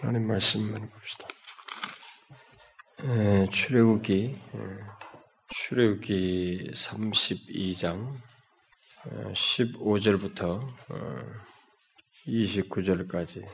하나님 0.00 0.28
말씀만 0.28 0.88
봅시다. 0.88 1.28
에, 3.04 3.46
출애굽기 3.50 4.34
출애굽기 5.48 6.70
32장 6.72 8.16
15절부터 9.34 10.66
29절까지 12.26 13.46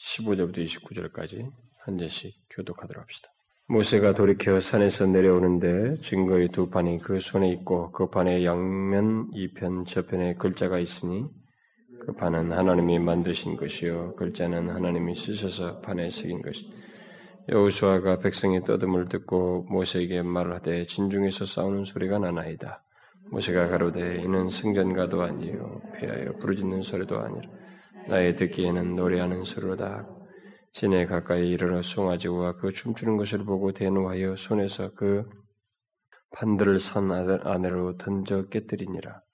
15절부터 0.00 0.56
29절까지 0.66 1.52
한 1.84 1.98
절씩 1.98 2.34
교독하도록 2.50 3.00
합시다. 3.00 3.28
모세가 3.68 4.14
돌이켜 4.14 4.58
산에서 4.58 5.06
내려오는데 5.06 6.00
증거의 6.00 6.48
두 6.48 6.68
판이 6.68 6.98
그 6.98 7.20
손에 7.20 7.48
있고 7.52 7.92
그 7.92 8.10
판의 8.10 8.44
양면 8.44 9.30
이편 9.34 9.84
저편에 9.84 10.34
글자가 10.34 10.80
있으니 10.80 11.26
그 12.06 12.12
판은 12.12 12.52
하나님이 12.52 13.00
만드신 13.00 13.56
것이요 13.56 14.14
글자는 14.14 14.70
하나님이 14.70 15.16
쓰셔서 15.16 15.80
판에 15.80 16.08
새긴 16.08 16.40
것이. 16.40 16.70
여호수아가 17.48 18.18
백성의 18.20 18.64
떠듬을 18.64 19.08
듣고 19.08 19.66
모세에게 19.68 20.22
말하되 20.22 20.84
진중에서 20.84 21.46
싸우는 21.46 21.84
소리가 21.84 22.20
나나이다. 22.20 22.84
모세가 23.32 23.68
가로되 23.68 24.22
이는 24.22 24.48
승전가도 24.48 25.20
아니요 25.20 25.80
폐하여 25.94 26.32
부르짖는 26.38 26.82
소리도 26.82 27.18
아니라 27.18 27.50
나의 28.08 28.36
듣기에는 28.36 28.94
노래하는 28.94 29.42
소리로다. 29.42 30.06
진에 30.72 31.06
가까이 31.06 31.48
이르러 31.48 31.82
송아지와 31.82 32.58
그 32.58 32.70
춤추는 32.70 33.16
것을 33.16 33.44
보고 33.44 33.72
대노하여 33.72 34.36
손에서 34.36 34.92
그 34.94 35.24
판들을 36.36 36.78
산 36.78 37.10
안으로 37.10 37.96
던져 37.96 38.46
깨뜨리니라. 38.48 39.25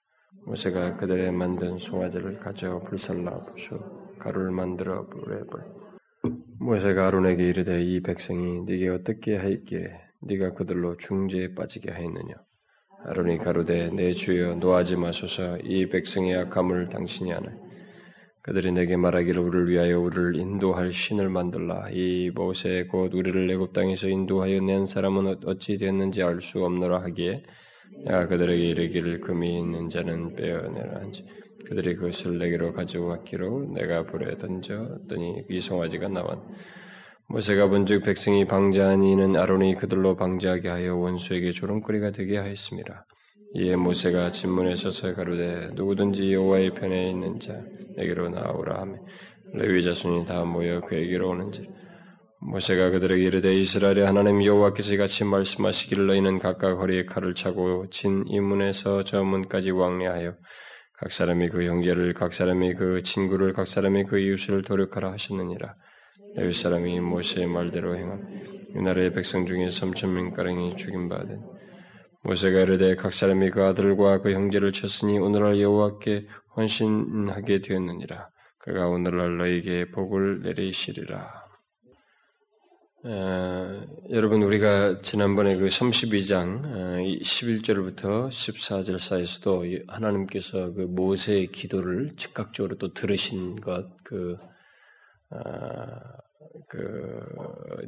모세가 0.45 0.97
그들의 0.97 1.31
만든 1.31 1.77
송아지를 1.77 2.37
가져 2.37 2.79
불살라 2.79 3.39
부수 3.45 3.79
가루를 4.19 4.51
만들어 4.51 5.07
불에 5.07 5.41
불. 5.49 5.63
모세가 6.59 7.07
아론에게 7.07 7.47
이르되 7.47 7.81
이 7.81 8.01
백성이 8.01 8.61
네게 8.65 8.89
어떻게 8.89 9.37
하였기에 9.37 10.01
네가 10.21 10.53
그들로 10.53 10.97
중재에 10.97 11.53
빠지게 11.55 11.91
하였느냐. 11.91 12.35
아론이 13.05 13.37
가로되 13.39 13.89
내 13.91 14.11
주여 14.11 14.55
노하지 14.55 14.95
마소서 14.95 15.57
이 15.59 15.89
백성의 15.89 16.35
악함을 16.37 16.89
당신이 16.89 17.33
아네. 17.33 17.47
그들이 18.43 18.71
내게 18.73 18.97
말하기를 18.97 19.41
우리를 19.41 19.69
위하여 19.69 19.99
우리를 19.99 20.35
인도할 20.35 20.93
신을 20.93 21.29
만들라. 21.29 21.89
이 21.91 22.31
모세 22.33 22.83
곧 22.91 23.13
우리를 23.13 23.49
애굽 23.51 23.73
땅에서 23.73 24.07
인도하여 24.09 24.61
낸 24.61 24.85
사람은 24.85 25.37
어찌 25.45 25.77
됐는지 25.77 26.21
알 26.21 26.41
수 26.41 26.63
없노라 26.63 27.01
하기에 27.03 27.43
내가 28.05 28.27
그들에게 28.27 28.63
이르기를 28.69 29.21
금이 29.21 29.59
있는 29.59 29.89
자는 29.89 30.35
빼어내라 30.35 30.99
한지 30.99 31.25
그들이 31.67 31.95
그것을 31.95 32.37
내게로 32.39 32.73
가져왔기로 32.73 33.73
내가 33.73 34.05
불에 34.05 34.37
던졌더니 34.37 35.45
이 35.49 35.61
송아지가 35.61 36.09
나왔. 36.09 36.39
모세가 37.27 37.69
본즉 37.69 38.03
백성이 38.03 38.45
방자하니 38.45 39.11
이는 39.11 39.35
아론이 39.37 39.75
그들로 39.75 40.15
방자하게 40.15 40.67
하여 40.69 40.95
원수에게 40.97 41.51
조롱거리가 41.51 42.11
되게 42.11 42.37
하였습니다. 42.37 43.05
이에 43.55 43.75
모세가 43.75 44.31
진문에 44.31 44.75
서서 44.75 45.13
가로되 45.13 45.69
누구든지 45.73 46.33
여호와의 46.33 46.71
편에 46.71 47.09
있는 47.09 47.39
자 47.39 47.61
내게로 47.95 48.29
나오라 48.29 48.81
하며 48.81 48.97
레위 49.53 49.83
자손이 49.83 50.25
다 50.25 50.43
모여 50.43 50.81
그에게로 50.81 51.29
오는지 51.29 51.69
모세가 52.45 52.89
그들에게 52.89 53.23
이르되 53.23 53.55
이스라엘의 53.55 54.05
하나님 54.05 54.43
여호와께서 54.43 54.97
같이 54.97 55.23
말씀하시기를 55.23 56.07
너희는 56.07 56.39
각각 56.39 56.79
허리에 56.79 57.05
칼을 57.05 57.35
차고 57.35 57.89
진 57.89 58.25
이 58.27 58.39
문에서 58.39 59.03
저 59.03 59.23
문까지 59.23 59.71
왕래하여 59.71 60.35
각 60.97 61.11
사람이 61.11 61.49
그 61.49 61.65
형제를 61.65 62.13
각 62.13 62.33
사람이 62.33 62.75
그 62.75 63.01
친구를 63.01 63.53
각 63.53 63.67
사람이 63.67 64.05
그 64.05 64.19
이웃을 64.19 64.63
도력하라 64.63 65.13
하셨느니라. 65.13 65.75
레위 66.35 66.53
사람이 66.53 66.99
모세의 66.99 67.47
말대로 67.47 67.95
행함. 67.95 68.21
유나라의 68.75 69.13
백성 69.13 69.45
중에 69.45 69.69
삼천 69.69 70.13
명 70.13 70.33
가량이 70.33 70.75
죽임 70.75 71.07
받은 71.07 71.41
모세가 72.23 72.59
이르되 72.61 72.95
각 72.95 73.13
사람이 73.13 73.51
그 73.51 73.63
아들과 73.63 74.21
그 74.21 74.33
형제를 74.33 74.71
쳤으니 74.71 75.17
오늘날 75.17 75.59
여호와께 75.61 76.27
헌신하게 76.57 77.61
되었느니라. 77.61 78.29
그가 78.59 78.87
오늘날 78.87 79.37
너에게 79.37 79.91
복을 79.91 80.41
내리시리라 80.41 81.42
에, 83.05 83.87
여러분 84.11 84.43
우리가 84.43 84.99
지난번에 85.01 85.57
그 85.57 85.67
32장 85.67 87.01
에, 87.01 87.19
11절부터 87.19 88.29
14절 88.29 88.97
사이에서도 88.97 89.65
하나님께서 89.89 90.71
그 90.71 90.81
모세의 90.83 91.47
기도를 91.47 92.13
즉각적으로 92.15 92.77
또 92.77 92.93
들으신 92.93 93.57
것, 93.57 93.89
그, 94.05 94.37
어, 95.31 95.37
그 96.69 97.19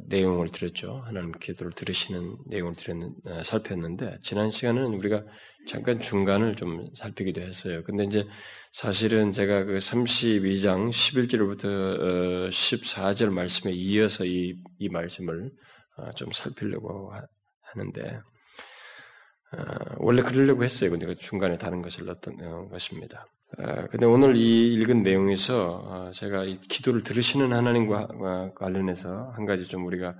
내용을 0.06 0.48
들었죠. 0.48 1.02
하나님 1.04 1.32
기도를 1.32 1.72
들으시는 1.72 2.36
내용을 2.46 2.74
들었는, 2.74 3.14
어, 3.26 3.42
살폈는데 3.42 4.18
지난 4.22 4.50
시간은 4.50 4.86
우리가 4.94 5.24
잠깐 5.66 6.00
중간을 6.00 6.56
좀 6.56 6.86
살피기도 6.94 7.40
했어요. 7.40 7.82
근데 7.84 8.04
이제 8.04 8.26
사실은 8.72 9.30
제가 9.32 9.64
그 9.64 9.78
32장 9.78 10.90
11절부터 10.90 11.64
어, 11.64 12.48
14절 12.48 13.30
말씀에 13.30 13.72
이어서 13.72 14.24
이, 14.24 14.56
이 14.78 14.88
말씀을 14.88 15.50
어, 15.96 16.10
좀 16.12 16.30
살피려고 16.32 17.12
하, 17.12 17.22
하는데 17.62 18.20
어, 19.52 19.94
원래 19.98 20.22
그러려고 20.22 20.64
했어요. 20.64 20.90
근데 20.90 21.06
그 21.06 21.14
중간에 21.14 21.56
다른 21.56 21.82
것을 21.82 22.06
넣었던 22.06 22.36
어, 22.42 22.68
것입니다. 22.68 23.26
어, 23.58 23.86
근데 23.86 24.06
오늘 24.06 24.36
이 24.36 24.74
읽은 24.74 25.02
내용에서 25.02 25.76
어, 25.76 26.10
제가 26.10 26.44
이 26.44 26.58
기도를 26.60 27.02
들으시는 27.02 27.52
하나님과 27.52 28.52
관련해서 28.56 29.30
한 29.36 29.46
가지 29.46 29.64
좀 29.64 29.86
우리가 29.86 30.16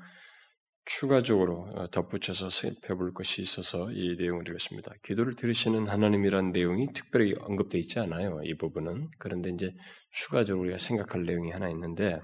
추가적으로 0.87 1.69
어, 1.75 1.91
덧붙여서 1.91 2.49
살펴볼 2.51 3.13
것이 3.13 3.43
있어서 3.43 3.91
이 3.91 4.17
내용을 4.17 4.49
읽었습니다. 4.49 4.93
기도를 5.03 5.35
들으시는 5.35 5.89
하나님이라는 5.89 6.53
내용이 6.53 6.93
특별히 6.95 7.35
언급되어 7.41 7.81
있지 7.81 7.99
않아요. 7.99 8.41
이 8.45 8.57
부분은. 8.57 9.09
그런데 9.19 9.51
이제 9.51 9.75
추가적으로 10.13 10.63
우리가 10.63 10.79
생각할 10.79 11.25
내용이 11.25 11.51
하나 11.51 11.69
있는데, 11.71 12.21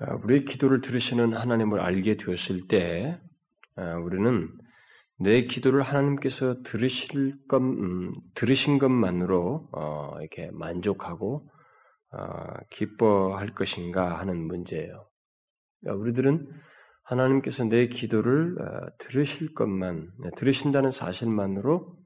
어, 0.00 0.16
우리의 0.24 0.44
기도를 0.44 0.80
들으시는 0.80 1.34
하나님을 1.34 1.78
알게 1.78 2.16
되었을 2.16 2.66
때, 2.66 3.20
어, 3.76 3.82
우리는 4.04 4.48
내 5.18 5.42
기도를 5.42 5.82
하나님께서 5.82 6.62
들으실 6.62 7.36
것, 7.48 7.62
음, 7.62 8.12
들으신 8.34 8.78
것만으로 8.78 9.68
이렇게 10.20 10.50
만족하고 10.52 11.48
기뻐할 12.70 13.54
것인가 13.54 14.18
하는 14.18 14.46
문제예요. 14.46 15.08
그러니까 15.80 16.02
우리들은 16.02 16.46
하나님께서 17.06 17.64
내 17.64 17.86
기도를 17.86 18.56
어, 18.60 18.86
들으실 18.98 19.54
것만 19.54 20.10
네, 20.22 20.30
들으신다는 20.36 20.90
사실만으로 20.90 21.96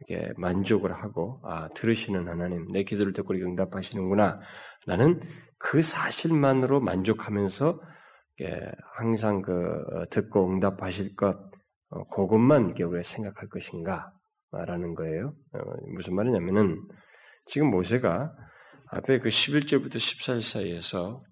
이렇게 0.00 0.32
만족을 0.36 0.92
하고 0.92 1.38
아 1.44 1.68
들으시는 1.74 2.28
하나님 2.28 2.66
내 2.72 2.82
기도를 2.82 3.12
듣고 3.12 3.34
응답하시는구나 3.34 4.40
라는 4.86 5.20
그 5.58 5.80
사실만으로 5.80 6.80
만족하면서 6.80 7.80
항상 8.94 9.42
그 9.42 9.52
어, 9.52 10.08
듣고 10.10 10.50
응답하실 10.50 11.14
것 11.14 11.36
어, 11.36 11.51
그것만 12.14 12.66
이렇게 12.66 12.84
우리가 12.84 13.02
생각할 13.02 13.48
것인가라는 13.48 14.94
거예요. 14.94 15.34
무슨 15.94 16.14
말이냐면은 16.14 16.80
지금 17.46 17.70
모세가 17.70 18.32
앞에 18.88 19.18
그 19.20 19.28
11절부터 19.28 19.96
14절 19.96 20.42
사이에서 20.42 21.22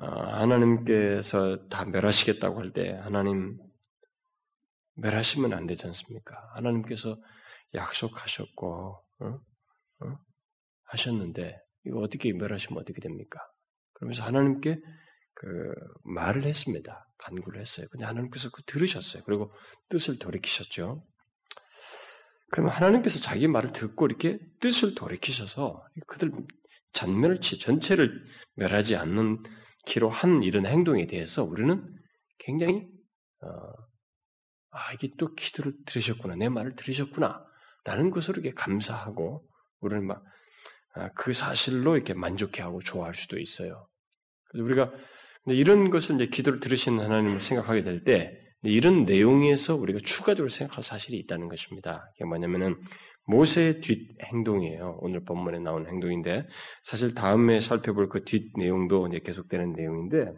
어, 0.00 0.06
하나님께서 0.06 1.66
다 1.68 1.84
멸하시겠다고 1.84 2.60
할 2.60 2.72
때 2.72 2.92
하나님 3.02 3.58
멸하시면 4.94 5.52
안 5.52 5.66
되지 5.66 5.86
않습니까? 5.88 6.36
하나님께서 6.54 7.16
약속하셨고 7.74 9.02
어? 9.20 9.26
어? 9.26 10.18
하셨는데 10.84 11.56
이거 11.84 11.98
어떻게 12.00 12.32
멸하시면 12.32 12.80
어떻게 12.80 13.00
됩니까? 13.00 13.40
그러면서 13.94 14.22
하나님께 14.22 14.78
그 15.38 15.72
말을 16.02 16.44
했습니다. 16.44 17.06
간구를 17.18 17.60
했어요. 17.60 17.86
근데 17.92 18.04
하나님께서 18.04 18.50
그 18.50 18.64
들으셨어요. 18.64 19.22
그리고 19.24 19.52
뜻을 19.88 20.18
돌이키셨죠. 20.18 21.06
그러면 22.50 22.72
하나님께서 22.72 23.20
자기 23.20 23.46
말을 23.46 23.70
듣고 23.72 24.06
이렇게 24.06 24.40
뜻을 24.60 24.96
돌이키셔서 24.96 25.80
그들 26.08 26.32
전멸을 26.92 27.40
치 27.40 27.60
전체를 27.60 28.24
멸하지 28.56 28.96
않는 28.96 29.44
기로 29.86 30.10
한 30.10 30.42
이런 30.42 30.66
행동에 30.66 31.06
대해서 31.06 31.44
우리는 31.44 31.86
굉장히 32.38 32.88
어, 33.40 33.48
아 34.70 34.92
이게 34.94 35.10
또 35.18 35.34
기도를 35.36 35.72
들으셨구나 35.86 36.34
내 36.34 36.48
말을 36.48 36.74
들으셨구나 36.74 37.46
라는 37.84 38.10
것으로 38.10 38.40
이렇게 38.40 38.52
감사하고 38.54 39.46
우리는 39.80 40.04
막그 40.04 41.30
아, 41.30 41.32
사실로 41.32 41.94
이렇게 41.94 42.12
만족해하고 42.12 42.80
좋아할 42.80 43.14
수도 43.14 43.38
있어요. 43.38 43.88
그래서 44.50 44.64
우리가 44.64 44.92
이런 45.54 45.90
것을 45.90 46.16
이제 46.16 46.26
기도를 46.26 46.60
들으시는 46.60 47.04
하나님을 47.04 47.40
생각하게 47.40 47.82
될 47.84 48.04
때 48.04 48.38
이런 48.62 49.04
내용에서 49.04 49.76
우리가 49.76 50.00
추가적으로 50.04 50.48
생각할 50.48 50.82
사실이 50.82 51.16
있다는 51.18 51.48
것입니다. 51.48 52.10
이게 52.16 52.24
뭐냐면은 52.24 52.76
모세의 53.26 53.80
뒷 53.80 54.08
행동이에요. 54.22 54.98
오늘 55.00 55.24
본문에 55.24 55.58
나온 55.60 55.86
행동인데 55.86 56.46
사실 56.82 57.14
다음에 57.14 57.60
살펴볼 57.60 58.08
그 58.08 58.24
뒷 58.24 58.52
내용도 58.56 59.06
이제 59.06 59.20
계속되는 59.20 59.74
내용인데 59.74 60.32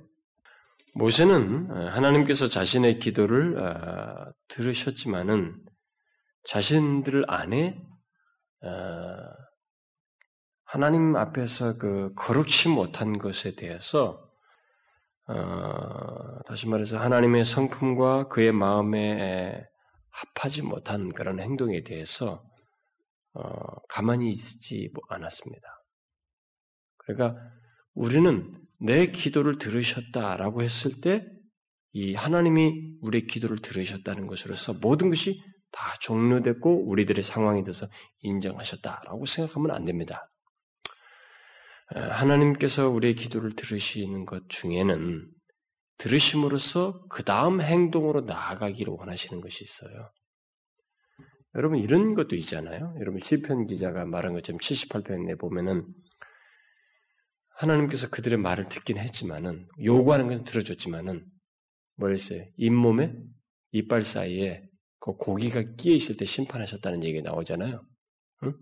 모세는 0.95 1.71
어, 1.71 1.75
하나님께서 1.91 2.49
자신의 2.49 2.99
기도를 2.99 3.59
어, 3.59 4.33
들으셨지만은 4.49 5.57
자신들 6.49 7.25
안에 7.29 7.81
어, 8.63 8.69
하나님 10.65 11.17
앞에서 11.17 11.79
그 11.79 12.13
거룩치 12.17 12.69
못한 12.69 13.19
것에 13.19 13.55
대해서 13.55 14.30
다시 16.47 16.67
말해서 16.67 16.99
하나님의 16.99 17.45
성품과 17.45 18.29
그의 18.29 18.53
마음에 18.53 19.65
합하지 20.11 20.63
못한 20.63 21.13
그런 21.13 21.41
행동에 21.41 21.83
대해서 21.83 22.43
가만히 23.89 24.31
있지 24.31 24.91
않았습니다. 25.09 25.63
그러니까 26.99 27.41
우리는 27.95 28.57
내 28.81 29.07
기도를 29.07 29.59
들으셨다라고 29.59 30.63
했을 30.63 31.01
때 31.01 31.41
이 31.93 32.15
하나님이 32.15 32.99
우리의 33.01 33.27
기도를 33.27 33.59
들으셨다는 33.59 34.27
것으로서 34.27 34.75
모든 34.75 35.11
것이 35.11 35.43
다 35.73 35.97
종료됐고 36.01 36.89
우리들의 36.89 37.23
상황에 37.23 37.63
대해서 37.65 37.89
인정하셨다라고 38.21 39.27
생각하면 39.27 39.71
안 39.73 39.85
됩니다. 39.85 40.31
하나님께서 41.95 42.89
우리의 42.89 43.15
기도를 43.15 43.55
들으시는 43.57 44.25
것 44.25 44.49
중에는 44.49 45.29
들으심으로써 45.99 47.05
그 47.09 47.25
다음 47.25 47.61
행동으로 47.61 48.23
나아가기를 48.23 48.93
원하시는 48.93 49.41
것이 49.41 49.65
있어요. 49.65 50.11
여러분 51.57 51.79
이런 51.79 52.15
것도 52.15 52.37
있잖아요. 52.37 52.95
여러분 53.01 53.19
시편 53.19 53.67
기자가 53.67 54.05
말한 54.05 54.35
것처럼 54.35 54.59
78편에 54.61 55.39
보면은 55.39 55.87
하나님께서 57.57 58.09
그들의 58.09 58.39
말을 58.39 58.69
듣긴 58.69 58.97
했지만은 58.97 59.69
요구하는 59.83 60.29
것은 60.29 60.45
들어줬지만은 60.45 61.27
뭐였어요? 61.97 62.47
잇몸에 62.57 63.13
이빨 63.73 64.05
사이에 64.05 64.63
그 65.01 65.13
고기가 65.13 65.63
끼어 65.77 65.95
있을 65.95 66.17
때 66.17 66.25
심판하셨다는 66.25 67.05
얘기가 67.05 67.31
나오잖아요. 67.31 67.85
응? 68.45 68.55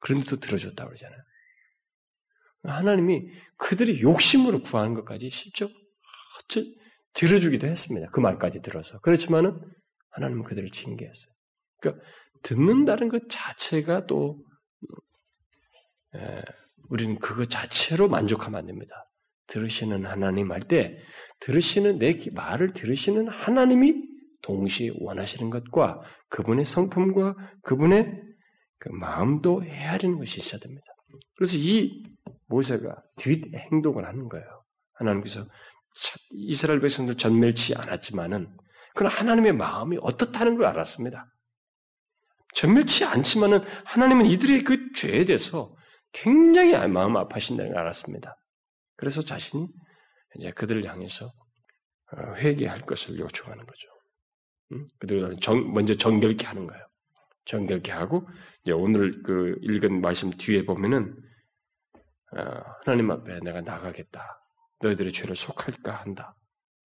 그런데도 0.00 0.36
들어줬다 0.38 0.84
그러잖아요. 0.84 1.20
하나님이 2.62 3.28
그들이 3.56 4.02
욕심으로 4.02 4.60
구하는 4.62 4.94
것까지 4.94 5.30
실적 5.30 5.70
들어주기도 7.14 7.66
했습니다. 7.66 8.08
그 8.10 8.20
말까지 8.20 8.60
들어서. 8.62 8.98
그렇지만은 9.00 9.60
하나님은 10.10 10.44
그들을 10.44 10.70
징계했어요. 10.70 11.32
그러니까 11.80 12.04
듣는다는 12.42 13.08
것 13.08 13.22
자체가 13.28 14.06
또 14.06 14.44
에, 16.14 16.42
우리는 16.88 17.18
그것 17.18 17.50
자체로 17.50 18.08
만족하면 18.08 18.60
안 18.60 18.66
됩니다. 18.66 18.94
들으시는 19.48 20.06
하나님 20.06 20.52
할 20.52 20.62
때 20.62 20.98
들으시는 21.40 21.98
내 21.98 22.18
말을 22.34 22.72
들으시는 22.72 23.28
하나님이 23.28 23.94
동시에 24.42 24.90
원하시는 24.98 25.50
것과 25.50 26.02
그분의 26.30 26.64
성품과 26.64 27.34
그분의 27.62 28.22
그 28.78 28.88
마음도 28.90 29.62
헤아리는 29.64 30.18
것이 30.18 30.38
있어야 30.40 30.60
됩니다. 30.60 30.84
그래서 31.36 31.56
이 31.56 32.02
모세가 32.48 32.96
뒷 33.16 33.54
행동을 33.54 34.06
하는 34.06 34.28
거예요. 34.28 34.46
하나님께서 34.94 35.46
이스라엘 36.30 36.80
백성들 36.80 37.16
전멸치 37.16 37.74
않았지만은 37.74 38.56
그는 38.94 39.10
하나님의 39.10 39.52
마음이 39.52 39.98
어떻다는 40.00 40.56
걸 40.56 40.66
알았습니다. 40.66 41.26
전멸치 42.54 43.04
않지만은 43.04 43.60
하나님은 43.84 44.26
이들의 44.26 44.64
그 44.64 44.92
죄에 44.92 45.24
대해서 45.24 45.74
굉장히 46.12 46.72
마음 46.88 47.16
아파하신다는 47.16 47.72
걸 47.72 47.80
알았습니다. 47.80 48.36
그래서 48.96 49.22
자신이 49.22 49.66
이제 50.36 50.50
그들을 50.50 50.84
향해서 50.84 51.26
어, 51.26 52.34
회개할 52.36 52.82
것을 52.82 53.18
요청하는 53.18 53.66
거죠. 53.66 53.88
그들을 54.98 55.36
정, 55.40 55.72
먼저 55.72 55.94
정결케 55.94 56.46
하는 56.46 56.66
거예요. 56.66 56.84
정결케 57.46 57.92
하고 57.92 58.28
이제 58.62 58.72
오늘 58.72 59.22
그 59.22 59.56
읽은 59.62 60.00
말씀 60.00 60.30
뒤에 60.30 60.64
보면은 60.64 61.14
어, 61.14 61.27
하나님 62.30 63.10
앞에 63.10 63.40
내가 63.40 63.60
나가겠다. 63.60 64.40
너희들의 64.80 65.12
죄를 65.12 65.36
속할까 65.36 65.92
한다. 65.92 66.34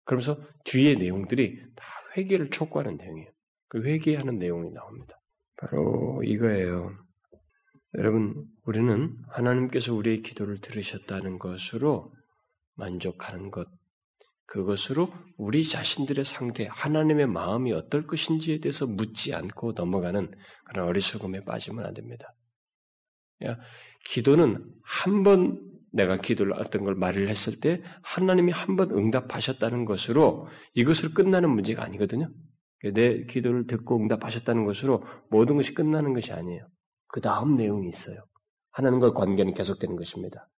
그러면서 0.04 0.36
뒤에 0.64 0.94
내용들이 0.96 1.62
다 1.76 1.84
회개를 2.16 2.50
촉구하는 2.50 2.96
내용이에요. 2.96 3.30
그 3.68 3.82
회개하는 3.82 4.38
내용이 4.38 4.72
나옵니다. 4.72 5.20
바로 5.56 6.22
이거예요. 6.24 6.92
여러분, 7.94 8.46
우리는 8.64 9.16
하나님께서 9.28 9.94
우리의 9.94 10.22
기도를 10.22 10.60
들으셨다는 10.60 11.38
것으로 11.38 12.12
만족하는 12.74 13.50
것, 13.50 13.68
그것으로 14.46 15.12
우리 15.36 15.62
자신들의 15.62 16.24
상태, 16.24 16.68
하나님의 16.70 17.26
마음이 17.26 17.72
어떨 17.72 18.06
것인지에 18.06 18.58
대해서 18.58 18.86
묻지 18.86 19.32
않고 19.34 19.72
넘어가는 19.72 20.32
그런 20.64 20.88
어리석음에 20.88 21.44
빠지면 21.44 21.86
안 21.86 21.94
됩니다. 21.94 22.34
야, 23.44 23.58
기도는 24.04 24.64
한 24.82 25.22
번 25.22 25.60
내가 25.92 26.18
기도를 26.18 26.52
어떤 26.54 26.84
걸 26.84 26.94
말을 26.94 27.28
했을 27.28 27.60
때 27.60 27.82
하나님이 28.02 28.52
한 28.52 28.76
번 28.76 28.90
응답하셨다는 28.92 29.84
것으로 29.84 30.46
이것으로 30.74 31.12
끝나는 31.14 31.50
문제가 31.50 31.82
아니거든요. 31.84 32.30
내 32.94 33.24
기도를 33.24 33.66
듣고 33.66 33.96
응답하셨다는 33.98 34.64
것으로 34.64 35.04
모든 35.30 35.56
것이 35.56 35.74
끝나는 35.74 36.14
것이 36.14 36.32
아니에요. 36.32 36.66
그 37.08 37.20
다음 37.20 37.56
내용이 37.56 37.88
있어요. 37.88 38.24
하나님과 38.72 39.12
관계는 39.14 39.52
계속되는 39.54 39.96
것입니다. 39.96 40.48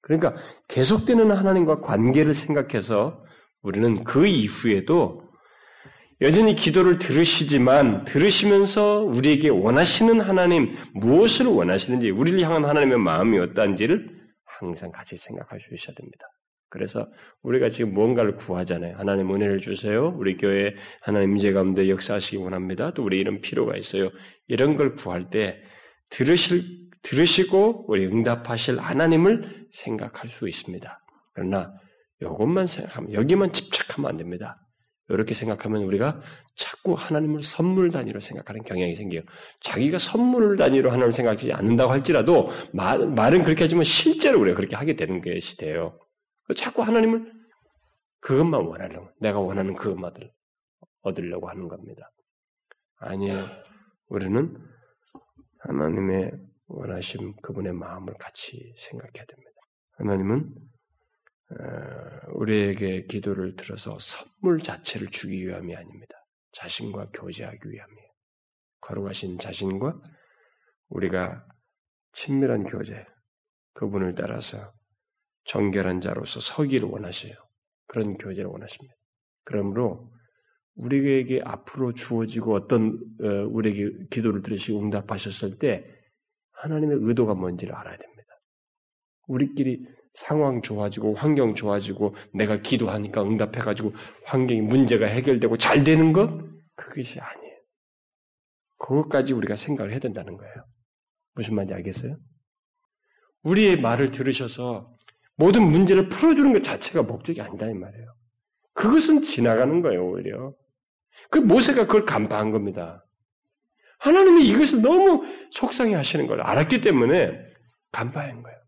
그러니까 0.00 0.34
계속되는 0.68 1.30
하나님과 1.30 1.80
관계를 1.80 2.34
생각해서 2.34 3.24
우리는 3.62 4.04
그 4.04 4.26
이후에도 4.26 5.23
여전히 6.20 6.54
기도를 6.54 6.98
들으시지만 6.98 8.04
들으시면서 8.04 9.00
우리에게 9.00 9.48
원하시는 9.48 10.20
하나님 10.20 10.76
무엇을 10.94 11.46
원하시는지 11.46 12.10
우리를 12.10 12.40
향한 12.40 12.64
하나님의 12.64 12.98
마음이 12.98 13.38
어떠한지를 13.38 14.14
항상 14.44 14.92
같이 14.92 15.16
생각할 15.16 15.60
수 15.60 15.74
있어야 15.74 15.94
됩니다. 15.94 16.26
그래서 16.70 17.08
우리가 17.42 17.68
지금 17.68 17.94
무언가를 17.94 18.36
구하잖아요. 18.36 18.96
하나님 18.96 19.32
은혜를 19.32 19.60
주세요. 19.60 20.12
우리 20.16 20.36
교회 20.36 20.74
하나님 21.02 21.36
제 21.36 21.52
가운데 21.52 21.88
역사하시기 21.88 22.36
원합니다. 22.36 22.92
또 22.94 23.04
우리 23.04 23.18
이런 23.18 23.40
필요가 23.40 23.76
있어요. 23.76 24.10
이런 24.48 24.74
걸 24.76 24.96
구할 24.96 25.30
때 25.30 25.60
들으실 26.10 26.62
들으시고 27.02 27.86
우리 27.88 28.06
응답하실 28.06 28.78
하나님을 28.78 29.66
생각할 29.72 30.28
수 30.28 30.48
있습니다. 30.48 30.98
그러나 31.34 31.72
이것만 32.20 32.66
생각하면 32.66 33.12
여기만 33.12 33.52
집착하면 33.52 34.10
안 34.10 34.16
됩니다. 34.16 34.56
이렇게 35.08 35.34
생각하면 35.34 35.82
우리가 35.82 36.20
자꾸 36.56 36.94
하나님을 36.94 37.42
선물 37.42 37.90
단위로 37.90 38.20
생각하는 38.20 38.62
경향이 38.62 38.94
생겨요. 38.94 39.22
자기가 39.60 39.98
선물 39.98 40.56
단위로 40.56 40.90
하나님을 40.90 41.12
생각하지 41.12 41.52
않는다고 41.52 41.92
할지라도 41.92 42.50
말, 42.72 43.06
말은 43.06 43.44
그렇게 43.44 43.64
하지만 43.64 43.84
실제로 43.84 44.40
우리가 44.40 44.56
그렇게 44.56 44.76
하게 44.76 44.96
되는 44.96 45.20
것이 45.20 45.56
돼요. 45.56 45.98
자꾸 46.56 46.82
하나님을 46.82 47.32
그것만 48.20 48.64
원하려고 48.64 49.10
내가 49.20 49.40
원하는 49.40 49.74
그것만 49.74 50.12
얻으려고 51.02 51.48
하는 51.48 51.68
겁니다. 51.68 52.10
아니에요. 52.98 53.46
우리는 54.08 54.56
하나님의 55.58 56.32
원하심 56.66 57.34
그분의 57.42 57.72
마음을 57.74 58.14
같이 58.18 58.74
생각해야 58.78 59.24
됩니다. 59.26 59.50
하나님은 59.98 60.54
어, 60.56 60.73
우리에게 62.34 63.06
기도를 63.06 63.56
들어서 63.56 63.98
선물 63.98 64.60
자체를 64.60 65.08
주기 65.08 65.46
위함이 65.46 65.74
아닙니다. 65.74 66.14
자신과 66.52 67.06
교제하기 67.12 67.58
위함이에요. 67.68 68.08
거룩하신 68.80 69.38
자신과 69.38 70.00
우리가 70.88 71.46
친밀한 72.12 72.64
교제, 72.64 73.04
그분을 73.74 74.14
따라서 74.14 74.72
정결한 75.44 76.00
자로서 76.00 76.40
서기를 76.40 76.88
원하세요. 76.88 77.34
그런 77.86 78.16
교제를 78.16 78.50
원하십니다. 78.50 78.94
그러므로 79.44 80.12
우리에게 80.76 81.40
앞으로 81.44 81.92
주어지고 81.92 82.54
어떤 82.54 82.98
어, 83.20 83.26
우리에게 83.48 84.06
기도를 84.10 84.42
들으시고 84.42 84.80
응답하셨을 84.80 85.58
때 85.58 85.84
하나님의 86.52 86.98
의도가 87.00 87.34
뭔지를 87.34 87.74
알아야 87.74 87.96
됩니다. 87.96 88.24
우리끼리 89.26 89.86
상황 90.14 90.62
좋아지고 90.62 91.14
환경 91.14 91.54
좋아지고 91.54 92.14
내가 92.32 92.56
기도하니까 92.56 93.22
응답해가지고 93.22 93.92
환경이 94.24 94.60
문제가 94.62 95.06
해결되고 95.06 95.58
잘 95.58 95.84
되는 95.84 96.12
것 96.12 96.30
그것이 96.76 97.20
아니에요. 97.20 97.54
그것까지 98.78 99.32
우리가 99.32 99.56
생각을 99.56 99.90
해야 99.90 99.98
된다는 99.98 100.36
거예요. 100.36 100.54
무슨 101.34 101.56
말인지 101.56 101.74
알겠어요? 101.74 102.16
우리의 103.42 103.80
말을 103.80 104.10
들으셔서 104.10 104.94
모든 105.36 105.64
문제를 105.64 106.08
풀어주는 106.08 106.52
것 106.52 106.62
자체가 106.62 107.02
목적이 107.02 107.42
아니다 107.42 107.66
이 107.66 107.74
말이에요. 107.74 108.14
그것은 108.72 109.22
지나가는 109.22 109.82
거예요 109.82 110.06
오히려. 110.06 110.54
그 111.28 111.38
모세가 111.38 111.86
그걸 111.86 112.04
간파한 112.04 112.52
겁니다. 112.52 113.04
하나님이 113.98 114.46
이것을 114.48 114.80
너무 114.80 115.24
속상해 115.50 115.94
하시는 115.94 116.26
걸 116.28 116.40
알았기 116.40 116.80
때문에 116.82 117.36
간파한 117.90 118.42
거예요. 118.42 118.63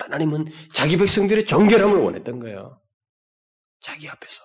하나님은 0.00 0.46
자기 0.72 0.96
백성들의 0.96 1.46
정결함을 1.46 1.98
원했던 1.98 2.40
거예요. 2.40 2.80
자기 3.80 4.08
앞에서. 4.08 4.42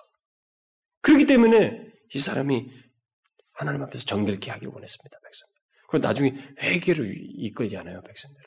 그렇기 1.02 1.26
때문에 1.26 1.80
이 2.14 2.20
사람이 2.20 2.66
하나님 3.52 3.82
앞에서 3.82 4.04
정결케 4.04 4.50
하길 4.50 4.68
원했습니다, 4.68 5.18
백성들. 5.22 5.54
그리고 5.88 6.06
나중에 6.06 6.34
회개를 6.60 7.14
이끌지 7.38 7.76
않아요, 7.76 8.02
백성들. 8.02 8.40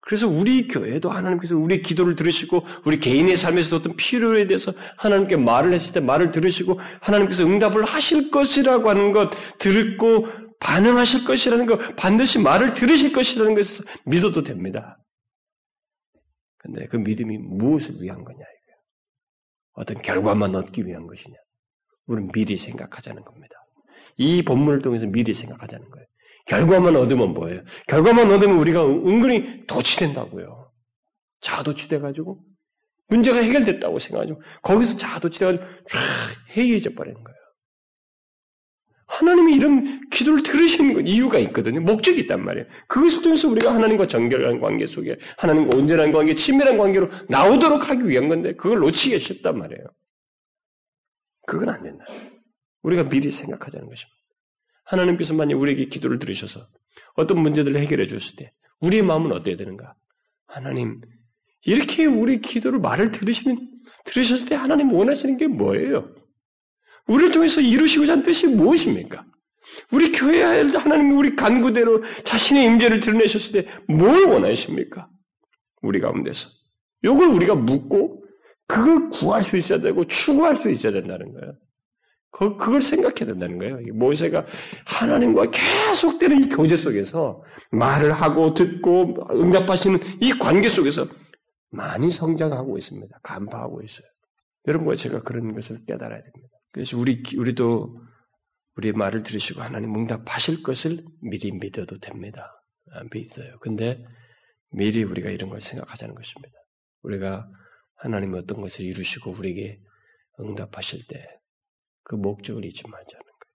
그래서 0.00 0.28
우리 0.28 0.68
교회도 0.68 1.10
하나님께서 1.10 1.56
우리 1.56 1.82
기도를 1.82 2.14
들으시고 2.14 2.64
우리 2.84 3.00
개인의 3.00 3.36
삶에서 3.36 3.76
어떤 3.76 3.96
필요에 3.96 4.46
대해서 4.46 4.72
하나님께 4.98 5.36
말을 5.36 5.72
했을 5.72 5.92
때 5.92 5.98
말을 5.98 6.30
들으시고 6.30 6.78
하나님께서 7.00 7.42
응답을 7.44 7.84
하실 7.84 8.30
것이라고 8.30 8.88
하는 8.88 9.10
것 9.10 9.30
듣고 9.58 10.28
반응하실 10.60 11.24
것이라는 11.24 11.66
것 11.66 11.96
반드시 11.96 12.38
말을 12.38 12.74
들으실 12.74 13.12
것이라는 13.12 13.56
것을 13.56 13.84
믿어도 14.04 14.44
됩니다. 14.44 14.96
근데 16.66 16.86
그 16.86 16.96
믿음이 16.96 17.38
무엇을 17.38 18.02
위한 18.02 18.24
거냐 18.24 18.38
이거예요. 18.38 18.78
어떤 19.72 20.02
결과만 20.02 20.54
얻기 20.54 20.86
위한 20.86 21.06
것이냐. 21.06 21.36
우리는 22.06 22.30
미리 22.32 22.56
생각하자는 22.56 23.24
겁니다. 23.24 23.54
이 24.16 24.42
본문을 24.42 24.82
통해서 24.82 25.06
미리 25.06 25.34
생각하자는 25.34 25.90
거예요. 25.90 26.06
결과만 26.46 26.96
얻으면 26.96 27.34
뭐예요? 27.34 27.62
결과만 27.88 28.30
얻으면 28.30 28.58
우리가 28.58 28.86
은근히 28.86 29.66
도취된다고요. 29.66 30.70
자도취돼가지고 31.40 32.40
문제가 33.08 33.38
해결됐다고 33.38 33.98
생각하죠. 33.98 34.40
거기서 34.62 34.96
자도취돼가지고 34.96 35.64
쫙 35.88 35.98
해이해져 36.56 36.90
버리는 36.94 37.22
거예요. 37.22 37.35
하나님이 39.18 39.54
이런 39.54 40.08
기도를 40.10 40.42
들으시는 40.42 41.06
이유가 41.06 41.38
있거든요. 41.38 41.80
목적이 41.80 42.20
있단 42.22 42.44
말이에요. 42.44 42.66
그것을 42.86 43.22
통해서 43.22 43.48
우리가 43.48 43.74
하나님과 43.74 44.06
정결한 44.06 44.60
관계 44.60 44.84
속에 44.84 45.16
하나님과 45.38 45.76
온전한 45.76 46.12
관계, 46.12 46.34
친밀한 46.34 46.76
관계로 46.76 47.08
나오도록 47.28 47.88
하기 47.88 48.06
위한 48.08 48.28
건데 48.28 48.54
그걸 48.54 48.80
놓치기 48.80 49.18
쉽단 49.18 49.58
말이에요. 49.58 49.84
그건 51.46 51.70
안 51.70 51.82
된다. 51.82 52.04
우리가 52.82 53.08
미리 53.08 53.30
생각하자는 53.30 53.88
것입니다. 53.88 54.16
하나님께서 54.84 55.34
만약 55.34 55.58
우리에게 55.58 55.86
기도를 55.86 56.18
들으셔서 56.18 56.68
어떤 57.14 57.40
문제들을 57.40 57.80
해결해 57.80 58.06
줬을 58.06 58.36
때 58.36 58.52
우리의 58.80 59.02
마음은 59.02 59.32
어때야 59.32 59.56
되는가? 59.56 59.94
하나님, 60.46 61.00
이렇게 61.64 62.04
우리 62.04 62.40
기도를 62.40 62.78
말을 62.80 63.10
들으시는, 63.10 63.68
들으셨을 64.04 64.46
때 64.46 64.54
하나님 64.54 64.92
원하시는 64.92 65.36
게 65.38 65.46
뭐예요? 65.46 66.14
우리를 67.08 67.32
통해서 67.32 67.60
이루시고자 67.60 68.12
하는 68.12 68.24
뜻이 68.24 68.46
무엇입니까? 68.46 69.24
우리 69.92 70.12
교회 70.12 70.42
하나님이 70.42 71.14
우리 71.14 71.36
간구대로 71.36 72.02
자신의 72.24 72.64
임재를 72.64 73.00
드러내셨을 73.00 73.52
때 73.52 73.68
뭘 73.88 74.26
원하십니까? 74.26 75.08
우리 75.82 76.00
가운데서. 76.00 76.48
이걸 77.02 77.28
우리가 77.28 77.54
묻고 77.54 78.24
그걸 78.66 79.10
구할 79.10 79.42
수 79.42 79.56
있어야 79.56 79.80
되고 79.80 80.04
추구할 80.06 80.56
수 80.56 80.70
있어야 80.70 80.92
된다는 80.92 81.32
거예요. 81.32 81.54
그, 82.32 82.56
그걸 82.56 82.82
생각해야 82.82 83.26
된다는 83.26 83.58
거예요. 83.58 83.78
모세가 83.94 84.46
하나님과 84.84 85.50
계속되는 85.50 86.42
이 86.42 86.48
교제 86.48 86.76
속에서 86.76 87.42
말을 87.70 88.12
하고 88.12 88.52
듣고 88.54 89.14
응답하시는 89.30 89.98
이 90.20 90.32
관계 90.32 90.68
속에서 90.68 91.06
많이 91.70 92.10
성장하고 92.10 92.76
있습니다. 92.76 93.20
간파하고 93.22 93.82
있어요. 93.82 94.06
여러분과 94.66 94.96
제가 94.96 95.22
그런 95.22 95.54
것을 95.54 95.84
깨달아야 95.86 96.20
됩니다. 96.20 96.55
그래서 96.76 96.98
우리, 96.98 97.22
우리도 97.34 98.02
우리의 98.76 98.92
말을 98.92 99.22
들으시고 99.22 99.62
하나님 99.62 99.94
응답하실 99.94 100.62
것을 100.62 101.02
미리 101.22 101.50
믿어도 101.52 101.98
됩니다. 101.98 102.52
안 102.90 103.08
믿어요. 103.10 103.58
근데 103.60 104.04
미리 104.70 105.02
우리가 105.02 105.30
이런 105.30 105.48
걸 105.48 105.62
생각하자는 105.62 106.14
것입니다. 106.14 106.54
우리가 107.00 107.48
하나님이 107.96 108.36
어떤 108.36 108.60
것을 108.60 108.84
이루시고 108.84 109.30
우리에게 109.30 109.80
응답하실 110.38 111.06
때 111.06 111.36
그 112.08 112.14
목적을 112.14 112.64
잊지 112.64 112.86
말자는 112.86 113.24
거예요. 113.24 113.54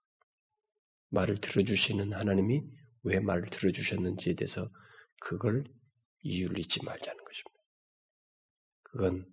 말을 1.12 1.38
들어주시는 1.38 2.12
하나님이 2.12 2.62
왜 3.04 3.20
말을 3.20 3.46
들어주셨는지에 3.46 4.36
대해서 4.36 4.70
그걸 5.22 5.64
이유를 6.24 6.60
잊지 6.60 6.84
말자는 6.84 7.24
것입니다. 7.24 7.60
그건 8.84 9.26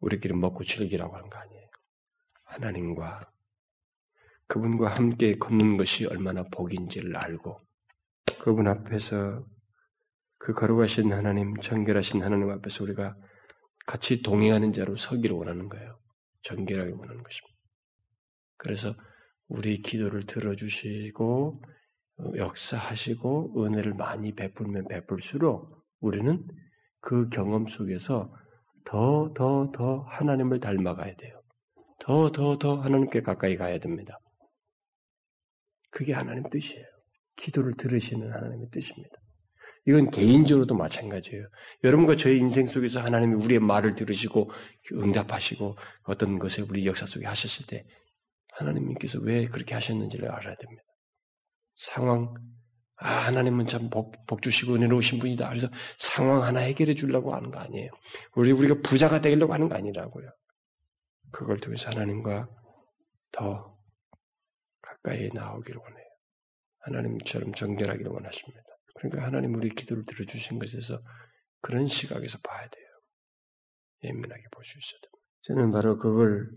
우리끼리 0.00 0.34
먹고 0.34 0.62
즐기라고 0.62 1.16
하는 1.16 1.28
거 1.28 1.38
아니에요. 1.38 1.65
하나님과 2.56 3.20
그분과 4.48 4.94
함께 4.94 5.36
걷는 5.36 5.76
것이 5.76 6.06
얼마나 6.06 6.44
복인지를 6.44 7.16
알고 7.16 7.58
그분 8.40 8.68
앞에서 8.68 9.44
그 10.38 10.54
거룩하신 10.54 11.12
하나님, 11.12 11.56
정결하신 11.56 12.22
하나님 12.22 12.50
앞에서 12.50 12.84
우리가 12.84 13.16
같이 13.86 14.22
동행하는 14.22 14.72
자로 14.72 14.96
서기를 14.96 15.36
원하는 15.36 15.68
거예요. 15.68 15.98
정결하게 16.42 16.92
원하는 16.92 17.22
것입니다. 17.22 17.56
그래서 18.56 18.94
우리 19.48 19.82
기도를 19.82 20.26
들어주시고 20.26 21.62
역사하시고 22.36 23.64
은혜를 23.64 23.94
많이 23.94 24.34
베풀면 24.34 24.88
베풀수록 24.88 25.84
우리는 26.00 26.46
그 27.00 27.28
경험 27.28 27.66
속에서 27.66 28.32
더, 28.84 29.32
더, 29.34 29.70
더 29.72 30.02
하나님을 30.02 30.60
닮아가야 30.60 31.16
돼요. 31.16 31.42
더, 31.98 32.30
더, 32.30 32.58
더 32.58 32.76
하나님께 32.76 33.22
가까이 33.22 33.56
가야 33.56 33.78
됩니다. 33.78 34.18
그게 35.90 36.12
하나님 36.12 36.48
뜻이에요. 36.50 36.84
기도를 37.36 37.74
들으시는 37.74 38.32
하나님의 38.32 38.68
뜻입니다. 38.70 39.16
이건 39.86 40.10
개인적으로도 40.10 40.74
마찬가지예요. 40.74 41.46
여러분과 41.84 42.16
저의 42.16 42.38
인생 42.38 42.66
속에서 42.66 43.00
하나님이 43.00 43.34
우리의 43.44 43.60
말을 43.60 43.94
들으시고 43.94 44.50
응답하시고 44.92 45.76
어떤 46.04 46.38
것을 46.38 46.66
우리 46.68 46.86
역사 46.86 47.06
속에 47.06 47.24
하셨을 47.24 47.66
때 47.66 47.84
하나님께서 48.54 49.20
왜 49.20 49.46
그렇게 49.46 49.74
하셨는지를 49.74 50.28
알아야 50.28 50.56
됩니다. 50.56 50.82
상황, 51.76 52.34
아, 52.96 53.08
하나님은 53.26 53.66
참 53.66 53.88
복, 53.90 54.26
복 54.26 54.42
주시고 54.42 54.74
은혜로우신 54.74 55.20
분이다. 55.20 55.48
그래서 55.48 55.68
상황 55.98 56.42
하나 56.42 56.60
해결해 56.60 56.94
주려고 56.94 57.34
하는 57.34 57.50
거 57.50 57.60
아니에요. 57.60 57.90
우리, 58.34 58.50
우리가 58.50 58.76
부자가 58.82 59.20
되려고 59.20 59.52
하는 59.54 59.68
거 59.68 59.76
아니라고요. 59.76 60.28
그걸 61.32 61.58
통해서 61.58 61.88
하나님과 61.90 62.48
더 63.32 63.76
가까이 64.82 65.28
나오기를 65.34 65.80
원해요. 65.80 66.06
하나님처럼 66.80 67.52
정결하기를 67.54 68.10
원하십니다. 68.10 68.62
그러니까 68.94 69.24
하나님 69.26 69.54
우리 69.54 69.70
기도를 69.70 70.04
들어주신 70.06 70.58
것에서 70.58 71.00
그런 71.60 71.86
시각에서 71.88 72.38
봐야 72.38 72.68
돼요. 72.68 72.86
예민하게 74.04 74.42
볼 74.52 74.64
수 74.64 74.78
있어야 74.78 75.00
됩니다. 75.00 75.18
저는 75.42 75.70
바로 75.72 75.98
그걸 75.98 76.50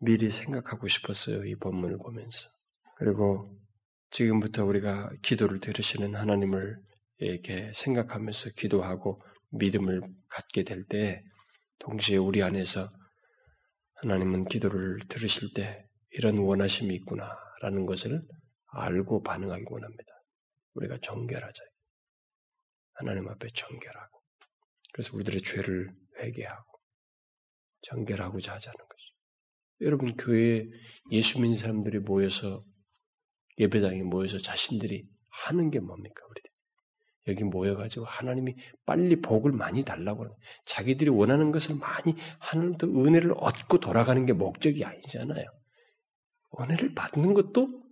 미리 0.00 0.30
생각하고 0.30 0.88
싶었어요. 0.88 1.44
이 1.44 1.54
본문을 1.56 1.98
보면서. 1.98 2.48
그리고 2.96 3.56
지금부터 4.10 4.64
우리가 4.64 5.10
기도를 5.22 5.60
들으시는 5.60 6.14
하나님을 6.16 6.76
이렇게 7.18 7.72
생각하면서 7.74 8.50
기도하고 8.56 9.18
믿음을 9.50 10.02
갖게 10.28 10.64
될 10.64 10.84
때, 10.84 11.22
동시에 11.78 12.16
우리 12.16 12.42
안에서 12.42 12.88
하나님은 14.02 14.46
기도를 14.46 14.98
들으실 15.08 15.54
때 15.54 15.86
이런 16.10 16.38
원하심이 16.38 16.92
있구나라는 16.96 17.86
것을 17.86 18.20
알고 18.66 19.22
반응하기 19.22 19.64
원합니다. 19.68 20.12
우리가 20.74 20.98
정결하자. 21.02 21.62
하나님 22.94 23.28
앞에 23.28 23.46
정결하고. 23.54 24.20
그래서 24.92 25.16
우리들의 25.16 25.42
죄를 25.42 25.92
회개하고 26.18 26.78
정결하고자 27.82 28.54
하자는 28.54 28.76
것이. 28.76 29.12
여러분 29.82 30.16
교회에 30.16 30.66
예수 31.12 31.40
믿는 31.40 31.56
사람들이 31.56 32.00
모여서 32.00 32.64
예배당에 33.58 34.02
모여서 34.02 34.38
자신들이 34.38 35.06
하는 35.30 35.70
게 35.70 35.78
뭡니까 35.78 36.26
우리들? 36.28 36.50
여기 37.28 37.44
모여가지고 37.44 38.04
하나님이 38.04 38.56
빨리 38.84 39.20
복을 39.20 39.52
많이 39.52 39.84
달라고 39.84 40.24
하는 40.24 40.34
자기들이 40.66 41.10
원하는 41.10 41.52
것을 41.52 41.76
많이 41.76 42.16
하나님부터 42.38 42.88
은혜를 42.88 43.34
얻고 43.36 43.78
돌아가는 43.78 44.24
게 44.26 44.32
목적이 44.32 44.84
아니잖아요. 44.84 45.44
은혜를 46.60 46.94
받는 46.94 47.34
것도 47.34 47.82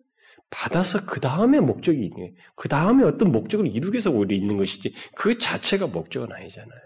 받아서 0.50 1.06
그 1.06 1.20
다음에 1.20 1.60
목적이 1.60 2.06
있네. 2.06 2.34
그 2.56 2.68
다음에 2.68 3.04
어떤 3.04 3.30
목적을 3.30 3.68
이루기 3.68 3.94
위해서 3.94 4.10
우리 4.10 4.36
있는 4.36 4.56
것이지 4.56 4.92
그 5.14 5.38
자체가 5.38 5.86
목적은 5.86 6.32
아니잖아요. 6.32 6.80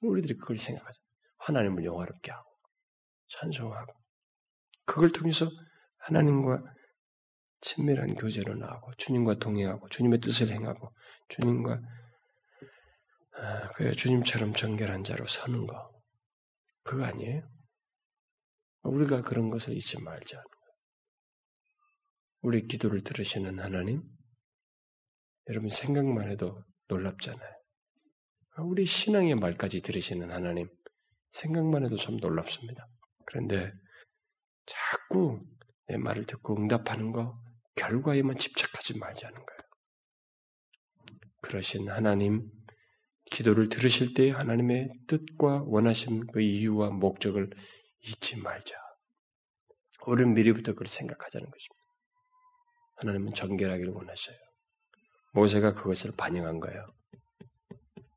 우리들이 0.00 0.36
그걸 0.38 0.56
생각하죠. 0.58 0.98
하나님을 1.38 1.84
영화롭게 1.84 2.30
하고 2.30 2.48
찬송하고 3.28 3.92
그걸 4.86 5.10
통해서 5.10 5.48
하나님과 5.98 6.62
친밀한 7.62 8.14
교제로 8.14 8.54
나오고 8.54 8.92
주님과 8.98 9.34
동행하고 9.34 9.88
주님의 9.88 10.20
뜻을 10.20 10.50
행하고 10.50 10.92
주님과 11.28 11.80
아, 13.34 13.72
그 13.72 13.92
주님처럼 13.92 14.52
정결한 14.52 15.04
자로 15.04 15.26
서는 15.26 15.66
거 15.66 15.86
그거 16.82 17.04
아니에요? 17.04 17.48
우리가 18.82 19.22
그런 19.22 19.48
것을 19.48 19.74
잊지 19.74 20.00
말자. 20.00 20.42
우리 22.42 22.66
기도를 22.66 23.02
들으시는 23.02 23.60
하나님, 23.60 24.02
여러분 25.48 25.70
생각만 25.70 26.28
해도 26.30 26.60
놀랍잖아요. 26.88 27.50
우리 28.58 28.84
신앙의 28.84 29.36
말까지 29.36 29.80
들으시는 29.80 30.32
하나님, 30.32 30.68
생각만 31.30 31.84
해도 31.84 31.96
참 31.96 32.16
놀랍습니다. 32.16 32.86
그런데 33.26 33.70
자꾸 34.66 35.38
내 35.86 35.96
말을 35.96 36.24
듣고 36.24 36.56
응답하는 36.56 37.12
거, 37.12 37.32
결과에만 37.74 38.38
집착하지 38.38 38.98
말자는 38.98 39.34
거예요. 39.34 39.60
그러신 41.40 41.88
하나님, 41.88 42.50
기도를 43.26 43.68
들으실 43.68 44.14
때 44.14 44.30
하나님의 44.30 44.90
뜻과 45.06 45.62
원하심 45.66 46.26
그 46.32 46.40
이유와 46.40 46.90
목적을 46.90 47.50
잊지 48.00 48.40
말자. 48.40 48.74
우리는 50.06 50.34
미리부터 50.34 50.72
그걸 50.72 50.86
생각하자는 50.86 51.46
것입니다. 51.46 51.82
하나님은 52.96 53.34
정결하기를 53.34 53.92
원하셔요. 53.92 54.36
모세가 55.32 55.74
그것을 55.74 56.12
반영한 56.16 56.60
거예요. 56.60 56.86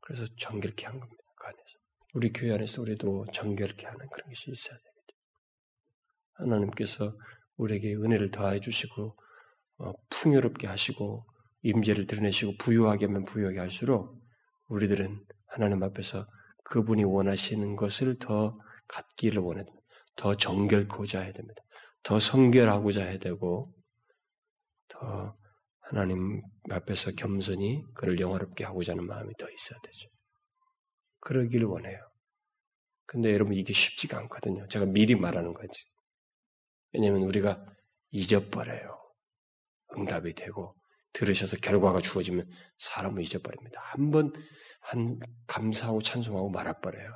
그래서 0.02 0.26
정결케 0.38 0.84
한 0.86 1.00
겁니다. 1.00 1.22
그 1.36 1.46
안에서. 1.46 1.78
우리 2.14 2.32
교회 2.32 2.52
안에서 2.52 2.82
우리도 2.82 3.26
정결케 3.32 3.86
하는 3.86 3.98
그런 4.10 4.28
것이 4.28 4.50
있어야 4.50 4.76
되겠죠. 4.76 5.16
하나님께서 6.34 7.16
우리에게 7.56 7.94
은혜를 7.94 8.30
더해 8.30 8.60
주시고 8.60 9.02
어, 9.02 9.25
풍요롭게 10.10 10.66
하시고 10.66 11.26
임재를 11.62 12.06
드러내시고 12.06 12.56
부유하게 12.58 13.06
하면 13.06 13.24
부유하게 13.24 13.58
할수록 13.58 14.20
우리들은 14.68 15.24
하나님 15.48 15.82
앞에서 15.82 16.26
그분이 16.64 17.04
원하시는 17.04 17.76
것을 17.76 18.18
더 18.18 18.58
갖기를 18.88 19.42
원해야. 19.42 19.64
더 20.16 20.34
정결고자 20.34 21.20
해야 21.20 21.32
됩니다. 21.32 21.62
더 22.02 22.18
성결하고자 22.18 23.02
해야 23.02 23.18
되고 23.18 23.72
더 24.88 25.34
하나님 25.80 26.42
앞에서 26.70 27.12
겸손히 27.12 27.84
그를 27.94 28.18
영화롭게 28.18 28.64
하고자 28.64 28.92
하는 28.92 29.06
마음이 29.06 29.32
더 29.38 29.46
있어야 29.50 29.78
되죠. 29.82 30.08
그러기를 31.20 31.66
원해요. 31.66 31.98
근데 33.06 33.32
여러분 33.32 33.54
이게 33.54 33.72
쉽지가 33.72 34.18
않거든요. 34.20 34.66
제가 34.68 34.86
미리 34.86 35.14
말하는 35.14 35.54
거지. 35.54 35.86
왜냐하면 36.92 37.22
우리가 37.22 37.64
잊어버려요. 38.10 39.05
응답이 39.96 40.34
되고 40.34 40.74
들으셔서 41.12 41.56
결과가 41.58 42.00
주어지면 42.00 42.48
사람을 42.78 43.22
잊어버립니다. 43.22 43.80
한번 43.82 44.32
한 44.80 45.18
감사하고 45.46 46.02
찬송하고 46.02 46.50
말아버려요. 46.50 47.10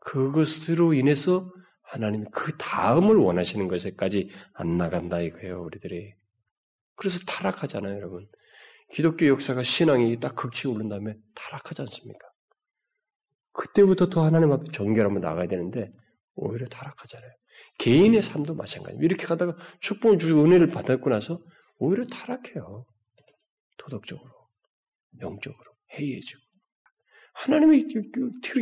그것으로 0.00 0.94
인해서 0.94 1.50
하나님이 1.82 2.26
그 2.32 2.56
다음을 2.56 3.16
원하시는 3.16 3.68
것에까지 3.68 4.30
안 4.54 4.76
나간다 4.78 5.20
이거예요, 5.20 5.62
우리들이. 5.62 6.14
그래서 6.96 7.20
타락하잖아요, 7.26 7.94
여러분. 7.96 8.28
기독교 8.92 9.26
역사가 9.26 9.62
신앙이 9.62 10.18
딱 10.18 10.34
극치 10.34 10.68
오른 10.68 10.88
다음에 10.88 11.14
타락하지 11.34 11.82
않습니까? 11.82 12.28
그때부터 13.52 14.08
더 14.08 14.24
하나님 14.24 14.52
앞에 14.52 14.64
정결하면 14.72 15.20
나가야 15.20 15.46
되는데 15.46 15.90
오히려 16.34 16.66
타락하잖아요. 16.68 17.30
개인의 17.78 18.22
삶도 18.22 18.54
마찬가지입니다. 18.54 19.04
이렇게 19.04 19.26
가다가 19.26 19.56
축복을 19.80 20.18
주시고 20.18 20.44
은혜를 20.44 20.68
받았고 20.68 21.10
나서 21.10 21.40
오히려 21.78 22.06
타락해요. 22.06 22.86
도덕적으로, 23.78 24.30
영적으로, 25.20 25.72
해이해지고. 25.94 26.40
하나님의 27.34 27.88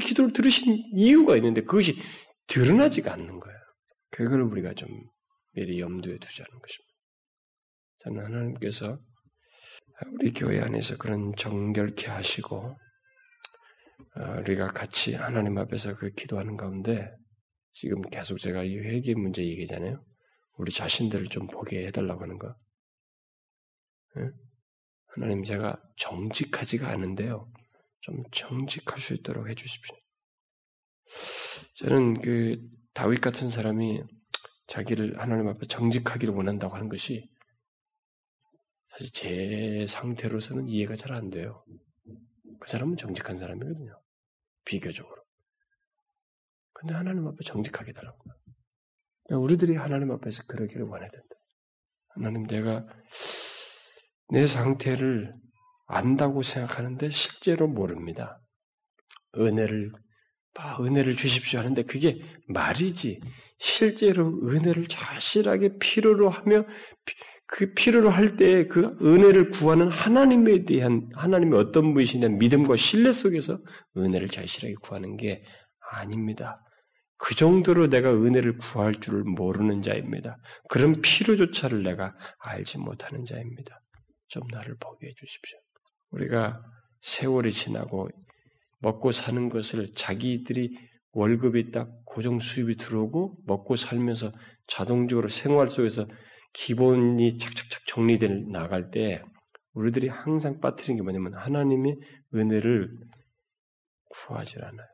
기도를 0.01 0.33
들으신 0.33 0.77
이유가 0.95 1.37
있는데 1.37 1.63
그것이 1.63 1.97
드러나지가 2.47 3.13
않는 3.13 3.41
거예요. 3.41 3.59
그걸 4.11 4.43
우리가 4.43 4.75
좀 4.75 4.89
미리 5.53 5.81
염두에 5.81 6.19
두자는 6.19 6.51
것입니다. 6.51 6.91
저는 7.99 8.25
하나님께서 8.25 8.99
우리 10.13 10.33
교회 10.33 10.61
안에서 10.61 10.97
그런 10.97 11.35
정결케 11.37 12.07
하시고 12.09 12.77
어, 14.17 14.39
우리가 14.41 14.69
같이 14.69 15.15
하나님 15.15 15.59
앞에서 15.59 15.95
그 15.95 16.11
기도하는 16.11 16.57
가운데 16.57 17.11
지금 17.73 18.03
계속 18.03 18.39
제가 18.39 18.65
이 18.65 18.77
회개 18.79 19.15
문제 19.15 19.45
얘기잖아요. 19.45 20.04
우리 20.59 20.73
자신들을 20.73 21.26
좀 21.26 21.47
보게 21.47 21.87
해달라고 21.87 22.23
하는 22.23 22.39
거. 22.39 22.54
예? 24.19 24.30
하나님 25.09 25.43
제가 25.45 25.80
정직하지가 25.97 26.89
않은데요. 26.89 27.47
좀 28.00 28.23
정직할 28.33 28.99
수 28.99 29.15
있도록 29.15 29.49
해주십시오. 29.49 29.97
저는 31.75 32.21
그 32.21 32.61
다윗 32.95 33.21
같은 33.21 33.50
사람이 33.50 34.02
자기를 34.67 35.21
하나님 35.21 35.49
앞에 35.49 35.67
정직하기를 35.67 36.35
원한다고 36.35 36.76
하는 36.76 36.89
것이 36.89 37.28
사실 38.91 39.13
제 39.13 39.87
상태로서는 39.89 40.69
이해가 40.69 40.97
잘 40.97 41.13
안 41.13 41.30
돼요. 41.30 41.65
그 42.61 42.69
사람은 42.69 42.97
정직한 42.97 43.39
사람이거든요. 43.39 44.00
비교적으로. 44.65 45.20
근데 46.80 46.95
하나님 46.95 47.26
앞에 47.26 47.36
정직하게 47.45 47.93
달라고. 47.93 48.19
그러니까 49.26 49.45
우리들이 49.45 49.76
하나님 49.76 50.10
앞에서 50.12 50.45
그러기를 50.49 50.86
원해야 50.86 51.10
된다. 51.10 51.26
하나님 52.14 52.47
내가 52.47 52.86
내 54.30 54.47
상태를 54.47 55.30
안다고 55.86 56.43
생각하는데 56.43 57.10
실제로 57.10 57.69
모릅니다. 57.69 58.40
은혜를 59.36 59.93
아, 60.56 60.82
은혜를 60.82 61.16
주십시오 61.16 61.60
하는데 61.60 61.82
그게 61.84 62.21
말이지 62.49 63.21
실제로 63.58 64.26
은혜를 64.49 64.88
자실하게 64.88 65.78
필요로 65.78 66.28
하며 66.30 66.64
그 67.47 67.73
필요로 67.75 68.10
할 68.10 68.36
때 68.36 68.66
그 68.69 68.97
은혜를 69.02 69.50
구하는 69.50 69.90
하나님에 69.90 70.64
대한 70.64 71.08
하나님의 71.14 71.58
어떤 71.58 71.93
분이시냐 71.95 72.28
믿음과 72.30 72.76
신뢰 72.76 73.12
속에서 73.12 73.58
은혜를 73.97 74.28
자실하게 74.28 74.75
구하는 74.82 75.16
게 75.16 75.43
아닙니다. 75.93 76.60
그 77.23 77.35
정도로 77.35 77.89
내가 77.89 78.13
은혜를 78.13 78.56
구할 78.56 78.95
줄을 78.95 79.25
모르는 79.25 79.83
자입니다. 79.83 80.39
그런 80.69 81.00
필요조차를 81.02 81.83
내가 81.83 82.17
알지 82.39 82.78
못하는 82.78 83.25
자입니다. 83.26 83.78
좀 84.28 84.43
나를 84.50 84.76
보게 84.80 85.09
해주십시오. 85.09 85.59
우리가 86.13 86.63
세월이 87.02 87.52
지나고 87.52 88.09
먹고 88.80 89.13
사는 89.13 89.50
것을 89.50 89.89
자기들이 89.95 90.75
월급이 91.13 91.73
딱 91.73 91.91
고정 92.06 92.41
수입이 92.41 92.76
들어오고 92.76 93.37
먹고 93.47 93.76
살면서 93.76 94.33
자동적으로 94.67 95.28
생활 95.28 95.69
속에서 95.69 96.06
기본이 96.54 97.37
착착착 97.37 97.87
정리돼 97.87 98.28
나갈 98.50 98.91
때 98.91 99.23
우리들이 99.75 100.09
항상 100.09 100.61
빠뜨리는 100.61 100.97
게 100.97 101.02
뭐냐면 101.02 101.35
하나님의 101.35 101.97
은혜를 102.35 102.91
구하지 104.09 104.59
않아요. 104.61 104.90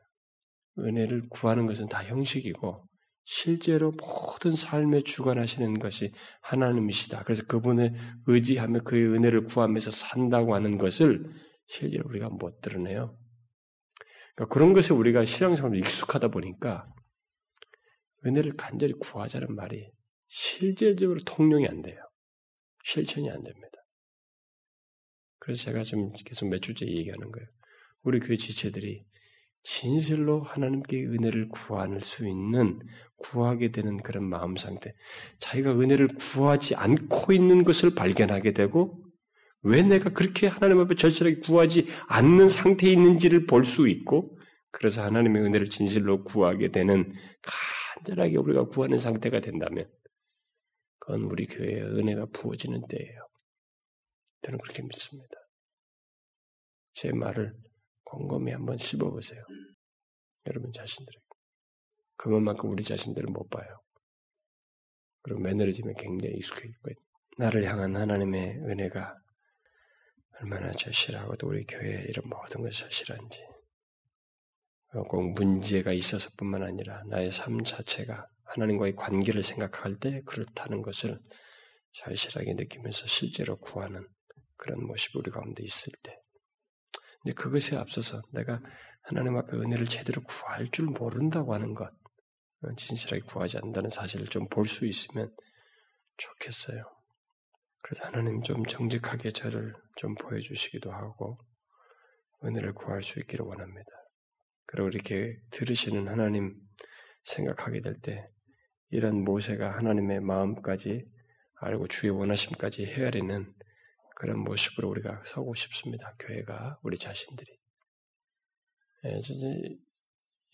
은혜를 0.79 1.29
구하는 1.29 1.65
것은 1.65 1.87
다 1.87 2.03
형식이고 2.03 2.87
실제로 3.25 3.91
모든 3.91 4.51
삶에 4.51 5.03
주관하시는 5.03 5.79
것이 5.79 6.13
하나님이시다. 6.41 7.23
그래서 7.23 7.43
그분을 7.45 7.93
의지하며 8.25 8.79
그의 8.81 9.07
은혜를 9.07 9.43
구하면서 9.43 9.91
산다고 9.91 10.55
하는 10.55 10.77
것을 10.77 11.25
실제로 11.67 12.07
우리가 12.07 12.29
못 12.29 12.61
드러내요. 12.61 13.17
그러니까 14.35 14.53
그런 14.53 14.71
것에 14.71 14.93
우리가 14.93 15.25
신앙생활로 15.25 15.75
익숙하다 15.77 16.29
보니까 16.29 16.87
은혜를 18.25 18.55
간절히 18.55 18.93
구하자는 18.93 19.55
말이 19.55 19.89
실제적으로 20.27 21.19
통용이 21.25 21.67
안 21.67 21.81
돼요. 21.81 21.99
실천이 22.83 23.29
안 23.29 23.41
됩니다. 23.41 23.77
그래서 25.39 25.63
제가 25.63 25.83
지금 25.83 26.11
계속 26.13 26.47
몇 26.47 26.61
주째 26.61 26.85
얘기하는 26.85 27.31
거예요. 27.31 27.47
우리 28.03 28.19
교회 28.19 28.37
지체들이 28.37 29.03
진실로 29.63 30.41
하나님께 30.43 31.05
은혜를 31.05 31.49
구할 31.49 32.01
수 32.01 32.27
있는 32.27 32.79
구하게 33.17 33.71
되는 33.71 33.97
그런 33.97 34.23
마음 34.23 34.55
상태, 34.57 34.91
자기가 35.39 35.71
은혜를 35.79 36.09
구하지 36.09 36.75
않고 36.75 37.33
있는 37.33 37.63
것을 37.63 37.93
발견하게 37.95 38.53
되고 38.53 39.03
왜 39.63 39.81
내가 39.81 40.11
그렇게 40.11 40.47
하나님 40.47 40.79
앞에 40.79 40.95
절실하게 40.95 41.39
구하지 41.41 41.87
않는 42.07 42.47
상태에 42.47 42.91
있는지를 42.91 43.45
볼 43.47 43.65
수 43.65 43.87
있고 43.87 44.37
그래서 44.71 45.03
하나님의 45.03 45.41
은혜를 45.43 45.69
진실로 45.69 46.23
구하게 46.23 46.69
되는 46.71 47.11
간절하게 47.95 48.37
우리가 48.37 48.65
구하는 48.65 48.99
상태가 48.99 49.39
된다면 49.41 49.89
그건 50.99 51.23
우리 51.23 51.47
교회에 51.47 51.81
은혜가 51.81 52.27
부어지는 52.33 52.87
때예요. 52.87 53.27
저는 54.43 54.59
그렇게 54.59 54.83
믿습니다. 54.83 55.35
제 56.93 57.11
말을 57.11 57.53
곰곰이 58.07 58.51
한번 58.51 58.77
씹어보세요. 58.77 59.43
여러분 60.47 60.71
자신들에게. 60.71 61.25
그것만큼 62.15 62.71
우리 62.71 62.83
자신들을 62.83 63.29
못 63.29 63.49
봐요. 63.49 63.81
그리고 65.21 65.41
매너리즘에 65.41 65.93
굉장히 65.97 66.35
익숙해 66.35 66.69
있고 66.69 66.89
나를 67.37 67.65
향한 67.65 67.95
하나님의 67.95 68.59
은혜가 68.59 69.13
얼마나 70.39 70.71
절실하고 70.71 71.35
또 71.35 71.47
우리 71.47 71.65
교회에 71.65 72.05
이런 72.07 72.29
모든 72.29 72.61
것이 72.61 72.79
절실한지 72.79 73.45
꼭 75.09 75.31
문제가 75.33 75.91
있어서뿐만 75.91 76.63
아니라 76.63 77.03
나의 77.09 77.31
삶 77.31 77.63
자체가 77.63 78.25
하나님과의 78.45 78.95
관계를 78.95 79.43
생각할 79.43 79.99
때 79.99 80.21
그렇다는 80.25 80.81
것을 80.81 81.19
절실하게 81.91 82.53
느끼면서 82.53 83.05
실제로 83.07 83.57
구하는 83.57 84.07
그런 84.55 84.85
모습이 84.85 85.17
우리 85.19 85.29
가운데 85.29 85.61
있을 85.63 85.91
때. 86.01 86.17
그것에 87.33 87.75
앞서서 87.77 88.21
내가 88.31 88.61
하나님 89.03 89.37
앞에 89.37 89.55
은혜를 89.55 89.87
제대로 89.87 90.21
구할 90.23 90.67
줄 90.69 90.85
모른다고 90.87 91.53
하는 91.53 91.73
것, 91.73 91.85
어, 92.63 92.75
진실하게 92.75 93.21
구하지 93.25 93.57
않는다는 93.57 93.89
사실을 93.89 94.27
좀 94.27 94.47
볼 94.49 94.67
수 94.67 94.85
있으면 94.85 95.33
좋겠어요. 96.17 96.83
그래서 97.83 98.05
하나님 98.05 98.41
좀 98.41 98.65
정직하게 98.65 99.31
저를 99.31 99.73
좀 99.95 100.15
보여주시기도 100.15 100.91
하고 100.91 101.37
은혜를 102.43 102.73
구할 102.73 103.01
수 103.03 103.19
있기를 103.19 103.45
원합니다. 103.45 103.89
그리고 104.65 104.89
이렇게 104.89 105.37
들으시는 105.51 106.07
하나님 106.07 106.53
생각하게 107.23 107.81
될 107.81 107.99
때 108.01 108.25
이런 108.89 109.23
모세가 109.23 109.77
하나님의 109.77 110.21
마음까지 110.21 111.05
알고 111.61 111.87
주의 111.87 112.11
원하심까지 112.11 112.85
헤아리는 112.85 113.53
그런 114.19 114.39
모습으로 114.39 114.89
우리가 114.89 115.21
서고 115.25 115.53
싶습니다. 115.53 116.15
교회가 116.17 116.79
우리 116.81 116.97
자신들이 116.97 117.55
예, 119.05 119.19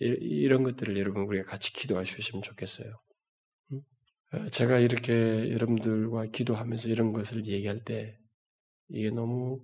이런 0.02 0.64
것들을 0.64 0.98
여러분 0.98 1.24
우리가 1.24 1.50
같이 1.50 1.72
기도할 1.72 2.06
수 2.06 2.20
있으면 2.20 2.42
좋겠어요. 2.42 2.94
어, 4.34 4.50
제가 4.50 4.80
이렇게 4.80 5.50
여러분들과 5.52 6.26
기도하면서 6.26 6.90
이런 6.90 7.14
것을 7.14 7.46
얘기할 7.46 7.86
때 7.86 8.18
이게 8.90 9.10
너무 9.12 9.62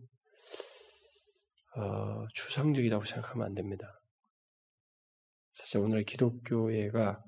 어, 1.75 2.25
추상적이라고 2.35 3.03
생각하면 3.03 3.47
안 3.47 3.53
됩니다. 3.53 3.99
사실 5.51 5.79
오늘 5.79 6.03
기독교회가 6.03 7.21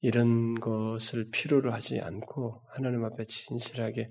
이런 0.00 0.58
것을 0.58 1.30
필요로 1.30 1.72
하지 1.72 2.00
않고 2.00 2.60
하나님 2.70 3.04
앞에 3.04 3.24
진실하게 3.24 4.08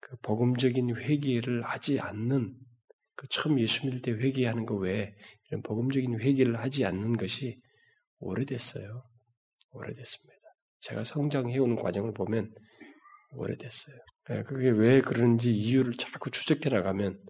그 0.00 0.16
복음적인 0.22 0.96
회개를 0.96 1.62
하지 1.62 2.00
않는 2.00 2.54
그 3.14 3.28
처음 3.28 3.60
예수 3.60 3.84
믿을 3.86 4.02
때 4.02 4.12
회개하는 4.12 4.66
것 4.66 4.76
외에 4.76 5.14
이런 5.48 5.62
복음적인 5.62 6.20
회개를 6.20 6.58
하지 6.58 6.84
않는 6.84 7.16
것이 7.16 7.60
오래됐어요. 8.18 9.04
오래됐습니다. 9.72 10.40
제가 10.80 11.04
성장해오는 11.04 11.76
과정을 11.76 12.14
보면 12.14 12.52
오래됐어요. 13.32 13.96
예, 14.30 14.42
그게 14.42 14.70
왜 14.70 15.00
그런지 15.00 15.52
이유를 15.52 15.94
자꾸 15.94 16.30
추적해 16.30 16.70
나가면 16.70 17.22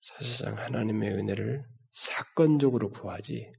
사실상 0.00 0.58
하나님의 0.58 1.12
은혜를 1.12 1.64
사건적으로 1.92 2.90
구하지 2.90 3.52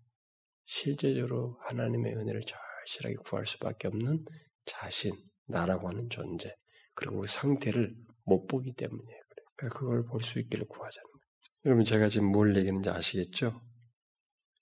실제적으로 0.65 1.57
하나님의 1.61 2.15
은혜를 2.15 2.41
절실하게 2.41 3.15
구할 3.25 3.45
수밖에 3.45 3.87
없는 3.87 4.23
자신, 4.65 5.13
나라고 5.47 5.87
하는 5.87 6.09
존재, 6.09 6.53
그리고 6.93 7.21
그 7.21 7.27
상태를 7.27 7.95
못 8.27 8.45
보기 8.47 8.73
때문이에요. 8.73 9.21
그러니까 9.55 9.79
그걸 9.79 10.05
볼 10.05 10.21
수 10.21 10.39
있기를 10.39 10.67
구하자는 10.67 11.03
거예요. 11.03 11.25
여러분 11.65 11.83
제가 11.83 12.09
지금 12.09 12.27
뭘 12.31 12.55
얘기하는지 12.55 12.89
아시겠죠? 12.89 13.61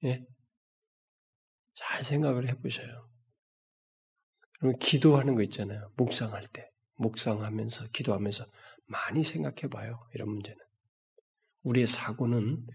예? 0.05 0.25
잘 1.73 2.03
생각을 2.03 2.47
해보셔요. 2.47 2.87
그러면 4.59 4.79
기도하는 4.79 5.35
거 5.35 5.41
있잖아요. 5.43 5.91
묵상할 5.97 6.47
때. 6.53 6.69
묵상하면서, 6.97 7.87
기도하면서 7.91 8.45
많이 8.85 9.23
생각해 9.23 9.67
봐요. 9.69 9.99
이런 10.13 10.29
문제는. 10.29 10.57
우리의 11.63 11.87
사고는 11.87 12.65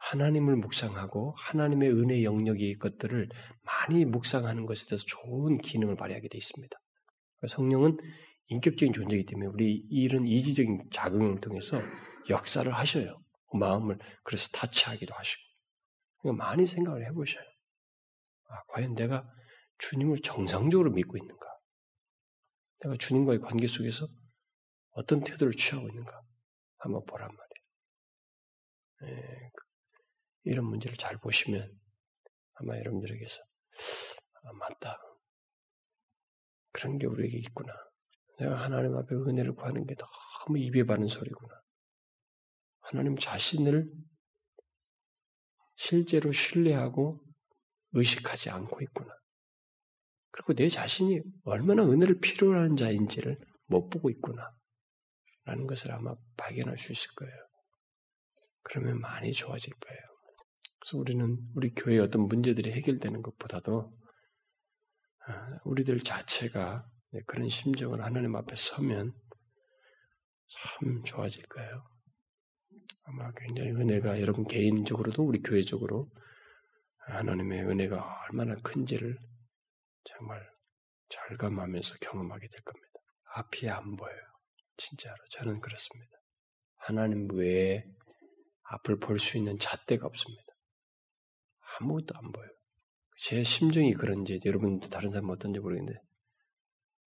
하나님을 0.00 0.56
묵상하고 0.56 1.34
하나님의 1.38 1.90
은혜 1.90 2.24
영역의 2.24 2.74
것들을 2.74 3.28
많이 3.62 4.04
묵상하는 4.04 4.66
것에 4.66 4.84
대해서 4.86 5.04
좋은 5.06 5.56
기능을 5.58 5.96
발휘하게 5.96 6.28
되어 6.28 6.36
있습니다. 6.36 6.76
성령은 7.48 7.96
인격적인 8.48 8.92
존재이기 8.92 9.26
때문에 9.26 9.46
우리 9.48 9.86
이런 9.90 10.26
이지적인 10.26 10.90
작용을 10.92 11.40
통해서 11.40 11.80
역사를 12.28 12.70
하셔요. 12.72 13.20
마음을 13.52 13.98
그래서 14.24 14.48
타치하기도 14.48 15.14
하시고 15.14 15.42
그러니까 16.18 16.44
많이 16.44 16.66
생각을 16.66 17.06
해보셔요. 17.06 17.44
아, 18.48 18.62
과연 18.68 18.94
내가 18.94 19.28
주님을 19.78 20.18
정상적으로 20.22 20.90
믿고 20.90 21.16
있는가? 21.16 21.46
내가 22.80 22.96
주님과의 22.98 23.40
관계 23.40 23.66
속에서 23.66 24.06
어떤 24.90 25.22
태도를 25.22 25.54
취하고 25.54 25.88
있는가? 25.88 26.20
한번 26.78 27.04
보란 27.06 27.28
말이에요. 27.28 29.16
예, 29.16 29.50
그, 29.54 29.64
이런 30.44 30.66
문제를 30.66 30.96
잘 30.96 31.16
보시면 31.18 31.70
아마 32.54 32.76
여러분들에게서 32.78 33.42
아, 34.44 34.52
맞다. 34.52 34.98
그런 36.72 36.98
게 36.98 37.06
우리에게 37.06 37.38
있구나. 37.38 37.72
내가 38.38 38.56
하나님 38.60 38.96
앞에 38.96 39.14
은혜를 39.14 39.54
구하는 39.54 39.86
게 39.86 39.94
너무 39.94 40.58
입에 40.58 40.84
바른 40.84 41.08
소리구나. 41.08 41.54
하나님 42.80 43.16
자신을 43.16 43.86
실제로 45.76 46.32
신뢰하고 46.32 47.20
의식하지 47.92 48.50
않고 48.50 48.80
있구나. 48.82 49.14
그리고 50.30 50.54
내 50.54 50.68
자신이 50.68 51.20
얼마나 51.44 51.84
은혜를 51.84 52.18
필요로 52.20 52.58
하는 52.58 52.76
자인지를 52.76 53.36
못 53.66 53.88
보고 53.88 54.10
있구나. 54.10 54.50
라는 55.44 55.66
것을 55.66 55.92
아마 55.92 56.14
발견할 56.36 56.76
수 56.78 56.92
있을 56.92 57.10
거예요. 57.16 57.34
그러면 58.62 59.00
많이 59.00 59.32
좋아질 59.32 59.74
거예요. 59.74 60.00
그래서 60.80 60.98
우리는 60.98 61.38
우리 61.54 61.70
교회의 61.74 62.00
어떤 62.00 62.22
문제들이 62.22 62.72
해결되는 62.72 63.22
것보다도 63.22 63.92
아, 65.26 65.58
우리들 65.64 66.02
자체가 66.02 66.86
그런 67.26 67.48
심정을 67.48 68.02
하나님 68.02 68.34
앞에 68.36 68.54
서면 68.56 69.12
참 70.48 71.02
좋아질 71.04 71.46
거예요. 71.46 71.84
아마 73.04 73.30
굉장히 73.36 73.70
은혜가 73.70 74.20
여러분 74.20 74.44
개인적으로도 74.46 75.22
우리 75.24 75.40
교회적으로 75.42 76.04
하나님의 77.06 77.64
은혜가 77.64 78.24
얼마나 78.30 78.54
큰지를 78.56 79.18
정말 80.04 80.42
절감하면서 81.08 81.96
경험하게 82.00 82.48
될 82.48 82.62
겁니다. 82.62 82.88
앞이 83.34 83.68
안 83.68 83.96
보여요. 83.96 84.20
진짜로. 84.76 85.16
저는 85.30 85.60
그렇습니다. 85.60 86.12
하나님 86.76 87.28
외에 87.32 87.84
앞을 88.70 88.98
볼 88.98 89.18
수 89.18 89.36
있는 89.36 89.58
잣대가 89.58 90.06
없습니다. 90.06 90.44
아무것도 91.78 92.14
안 92.16 92.32
보여요. 92.32 92.50
제 93.18 93.44
심정이 93.44 93.94
그런지 93.94 94.40
여러분도 94.44 94.88
다른 94.88 95.10
사람 95.10 95.30
어떤지 95.30 95.60
모르겠는데 95.60 96.00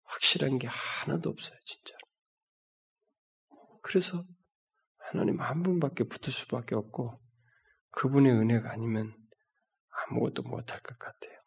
확실한 0.06 0.58
게 0.58 0.66
하나도 0.66 1.30
없어요. 1.30 1.58
진짜로. 1.64 1.98
그래서 3.82 4.22
하나님 4.98 5.40
한 5.40 5.62
분밖에 5.62 6.04
붙을 6.04 6.32
수밖에 6.32 6.74
없고 6.74 7.14
그분의 7.92 8.32
은혜가 8.32 8.70
아니면 8.70 9.12
아무것도 9.90 10.42
못할 10.42 10.80
것 10.80 10.98
같아요. 10.98 11.38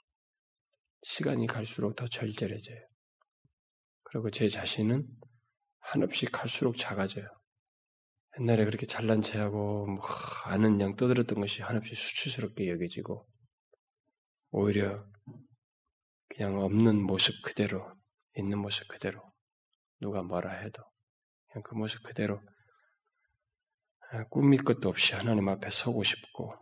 시간이 1.04 1.48
갈수록 1.48 1.96
더 1.96 2.08
절절해져요. 2.08 2.80
그리고 4.04 4.30
제 4.30 4.48
자신은 4.48 5.08
한없이 5.80 6.26
갈수록 6.26 6.78
작아져요. 6.78 7.26
옛날에 8.40 8.66
그렇게 8.66 8.86
잘난 8.86 9.22
체하고 9.22 9.86
뭐 9.88 10.02
아는 10.46 10.80
양 10.82 10.96
떠들었던 10.96 11.40
것이 11.40 11.62
한없이 11.62 11.96
수치스럽게 11.96 12.70
여겨지고 12.70 13.28
오히려 14.52 14.98
그냥 16.30 16.60
없는 16.60 17.02
모습 17.02 17.34
그대로 17.44 17.92
있는 18.40 18.60
모습 18.60 18.88
그대로 18.88 19.22
누가 20.00 20.22
뭐라 20.22 20.52
해도 20.52 20.84
그냥 21.48 21.64
그 21.64 21.76
모습 21.76 22.02
그대로 22.04 22.42
아, 24.12 24.24
꾸밀 24.30 24.64
것도 24.64 24.90
없이 24.90 25.14
하나님 25.14 25.48
앞에 25.50 25.70
서고 25.72 26.04
싶고 26.04 26.54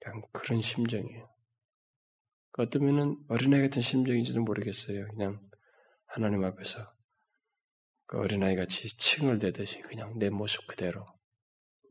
그냥 0.00 0.22
그런 0.32 0.60
심정이에요. 0.60 1.28
어쩌면은 2.58 3.16
어린아이 3.28 3.62
같은 3.62 3.82
심정인지도 3.82 4.40
모르겠어요. 4.42 5.06
그냥 5.08 5.40
하나님 6.06 6.44
앞에서 6.44 6.78
그 8.06 8.18
어린아이 8.18 8.54
같이 8.56 8.96
칭을 8.96 9.38
대듯이 9.38 9.80
그냥 9.80 10.18
내 10.18 10.30
모습 10.30 10.66
그대로 10.66 11.04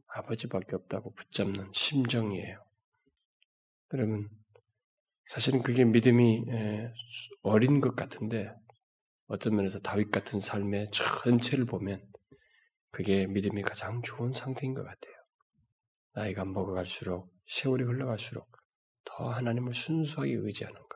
아버지밖에 0.08 0.76
없다고 0.76 1.14
붙잡는 1.14 1.72
심정이에요. 1.74 2.64
그러면 3.88 4.30
사실은 5.28 5.64
그게 5.64 5.86
믿음이 5.86 6.46
어린 7.42 7.82
것 7.82 7.96
같은데 7.96 8.54
어떤 9.28 9.56
면에서 9.56 9.80
다윗 9.80 10.12
같은 10.12 10.40
삶의 10.40 10.92
전체를 10.92 11.66
보면 11.66 12.06
그게 12.92 13.26
믿음이 13.28 13.62
가장 13.64 14.02
좋은 14.04 14.32
상태인 14.32 14.74
것 14.74 14.84
같아요. 14.84 15.14
나이가 16.14 16.46
먹어갈수록 16.46 17.34
세월이 17.48 17.84
흘러갈수록 17.84 18.48
더 19.06 19.30
하나님을 19.30 19.74
순수하게 19.74 20.34
의지하는 20.34 20.80
것. 20.80 20.90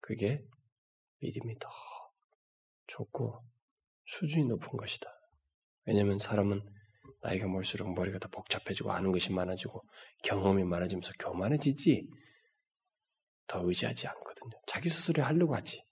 그게 0.00 0.44
믿음이 1.20 1.58
더 1.58 1.68
좋고 2.88 3.44
수준이 4.06 4.46
높은 4.46 4.76
것이다. 4.76 5.10
왜냐하면 5.84 6.18
사람은 6.18 6.60
나이가 7.22 7.46
먹을수록 7.46 7.92
머리가 7.94 8.18
더 8.18 8.28
복잡해지고 8.28 8.92
아는 8.92 9.12
것이 9.12 9.32
많아지고 9.32 9.82
경험이 10.22 10.64
많아지면서 10.64 11.12
교만해지지 11.18 12.08
더 13.46 13.60
의지하지 13.66 14.06
않거든요. 14.08 14.60
자기 14.66 14.88
스스로 14.88 15.22
하려고 15.22 15.54
하지. 15.54 15.84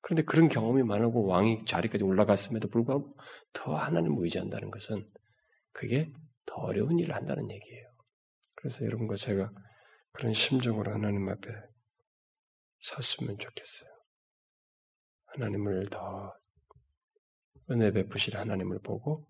그런데 0.00 0.22
그런 0.22 0.48
경험이 0.48 0.82
많고 0.84 1.26
왕이 1.26 1.64
자리까지 1.64 2.04
올라갔음에도 2.04 2.68
불구하고 2.68 3.16
더 3.52 3.74
하나님을 3.74 4.22
의지한다는 4.22 4.70
것은 4.70 5.08
그게 5.72 6.12
더 6.46 6.56
어려운 6.56 6.98
일을 6.98 7.14
한다는 7.14 7.50
얘기예요. 7.50 7.88
그래서 8.54 8.84
여러분과 8.84 9.16
제가 9.16 9.50
그런 10.12 10.34
심정으로 10.34 10.92
하나님 10.92 11.28
앞에 11.28 11.48
섰으면 12.80 13.38
좋겠어요. 13.38 13.90
하나님을 15.26 15.88
더 15.90 16.32
은혜 17.70 17.90
베푸실 17.92 18.36
하나님을 18.36 18.80
보고 18.80 19.26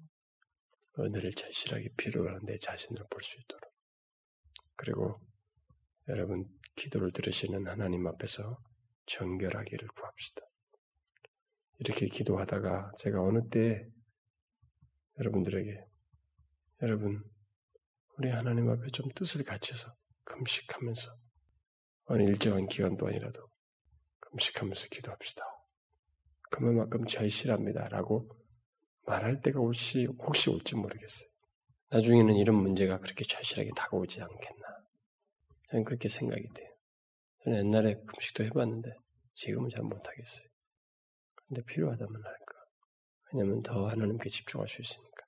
은혜를 0.98 1.32
절실하게 1.34 1.88
필요로 1.96 2.28
하는 2.28 2.40
내 2.46 2.56
자신을 2.58 3.02
볼 3.10 3.22
수 3.22 3.40
있도록 3.40 3.70
그리고 4.76 5.20
여러분 6.08 6.46
기도를 6.76 7.10
들으시는 7.12 7.66
하나님 7.66 8.06
앞에서 8.06 8.58
정결하기를 9.06 9.88
구합시다. 9.88 10.42
이렇게 11.78 12.06
기도하다가 12.06 12.92
제가 12.98 13.22
어느 13.22 13.48
때 13.48 13.86
여러분들에게 15.18 15.84
여러분 16.82 17.22
우리 18.16 18.30
하나님 18.30 18.68
앞에 18.68 18.88
좀 18.92 19.08
뜻을 19.14 19.44
갖춰서 19.44 19.94
금식하면서 20.24 21.16
어느 22.06 22.22
일정한 22.22 22.66
기간 22.66 22.96
동안이라도 22.96 23.48
금식하면서 24.20 24.88
기도합시다. 24.90 25.44
그만큼 26.50 27.06
절실합니다라고 27.06 28.28
말할 29.06 29.40
때가 29.40 29.60
혹시 29.60 30.06
혹시 30.18 30.50
올지 30.50 30.74
모르겠어요. 30.74 31.28
나중에는 31.90 32.34
이런 32.34 32.56
문제가 32.56 32.98
그렇게 32.98 33.24
절실하게 33.24 33.70
다가오지 33.76 34.20
않겠나. 34.20 34.66
저는 35.70 35.84
그렇게 35.84 36.08
생각이 36.08 36.42
돼요. 36.54 36.68
저는 37.44 37.58
옛날에 37.66 37.94
금식도 38.06 38.44
해봤는데 38.44 38.90
지금은 39.34 39.70
잘 39.70 39.84
못하겠어요. 39.84 40.47
근데 41.48 41.62
필요하다면 41.64 42.14
할까. 42.24 42.54
왜냐하면 43.32 43.62
더 43.62 43.88
하나님께 43.88 44.28
집중할 44.30 44.68
수 44.68 44.82
있으니까. 44.82 45.26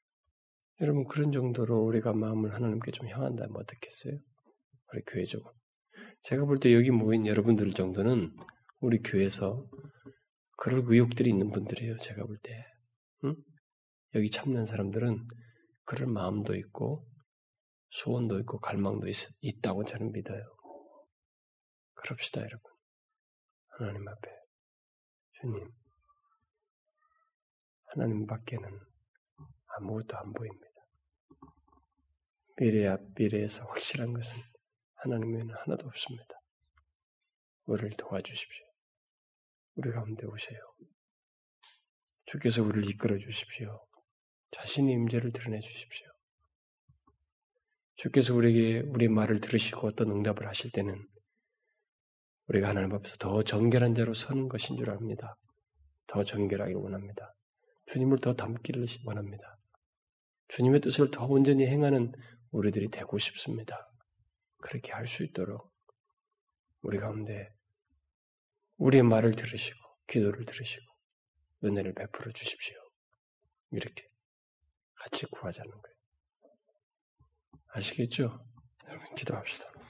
여러분 0.80 1.04
그런 1.04 1.32
정도로 1.32 1.84
우리가 1.84 2.12
마음을 2.12 2.54
하나님께 2.54 2.90
좀 2.92 3.08
향한다면 3.08 3.54
어떻겠어요? 3.56 4.18
우리 4.92 5.02
교회적으로. 5.06 5.52
제가 6.22 6.44
볼 6.44 6.58
때 6.58 6.74
여기 6.74 6.90
모인 6.90 7.26
여러분들 7.26 7.72
정도는 7.72 8.34
우리 8.80 8.98
교회에서 8.98 9.66
그럴 10.56 10.82
의욕들이 10.86 11.30
있는 11.30 11.50
분들이에요. 11.50 11.98
제가 11.98 12.24
볼 12.24 12.36
때. 12.42 12.64
응? 13.24 13.34
여기 14.14 14.30
참는 14.30 14.64
사람들은 14.66 15.26
그럴 15.84 16.08
마음도 16.08 16.54
있고 16.56 17.06
소원도 17.90 18.38
있고 18.40 18.58
갈망도 18.60 19.08
있, 19.08 19.16
있다고 19.40 19.84
저는 19.84 20.12
믿어요. 20.12 20.42
그럽시다, 21.94 22.40
여러분. 22.40 22.60
하나님 23.78 24.06
앞에. 24.08 24.30
주님. 25.40 25.79
하나님 27.92 28.26
밖에는 28.26 28.68
아무것도 29.66 30.16
안 30.16 30.32
보입니다. 30.32 30.66
미래 32.56 32.86
앞 32.86 33.00
미래에서 33.16 33.64
확실한 33.64 34.12
것은 34.12 34.36
하나님 34.94 35.34
외에는 35.34 35.54
하나도 35.54 35.86
없습니다. 35.88 36.40
우리를 37.64 37.90
도와주십시오. 37.96 38.66
우리 39.76 39.90
가운데 39.90 40.24
오세요. 40.26 40.60
주께서 42.26 42.62
우리를 42.62 42.88
이끌어 42.90 43.18
주십시오. 43.18 43.84
자신의 44.52 44.94
임재를 44.94 45.32
드러내 45.32 45.58
주십시오. 45.60 46.06
주께서 47.96 48.34
우리에게 48.34 48.86
우리 48.88 49.08
말을 49.08 49.40
들으시고 49.40 49.86
어떤 49.86 50.10
응답을 50.10 50.46
하실 50.46 50.70
때는 50.70 50.96
우리가 52.46 52.68
하나님 52.68 52.92
앞에서 52.94 53.16
더 53.16 53.42
정결한 53.42 53.94
자로 53.94 54.14
서는 54.14 54.48
것인 54.48 54.76
줄 54.76 54.90
압니다. 54.90 55.36
더 56.06 56.22
정결하기를 56.22 56.80
원합니다. 56.80 57.34
주님을 57.92 58.18
더 58.18 58.34
닮기를 58.34 58.86
원합니다. 59.04 59.58
주님의 60.48 60.80
뜻을 60.80 61.10
더 61.10 61.26
온전히 61.26 61.66
행하는 61.66 62.12
우리들이 62.50 62.90
되고 62.90 63.18
싶습니다. 63.18 63.88
그렇게 64.58 64.92
할 64.92 65.06
수 65.06 65.24
있도록 65.24 65.72
우리 66.82 66.98
가운데 66.98 67.48
우리의 68.76 69.02
말을 69.02 69.32
들으시고 69.32 69.78
기도를 70.08 70.44
들으시고 70.44 70.84
은혜를 71.64 71.94
베풀어 71.94 72.32
주십시오. 72.32 72.76
이렇게 73.72 74.06
같이 74.94 75.26
구하자는 75.26 75.70
거예요. 75.70 75.96
아시겠죠? 77.72 78.44
여러분 78.88 79.14
기도합시다. 79.14 79.80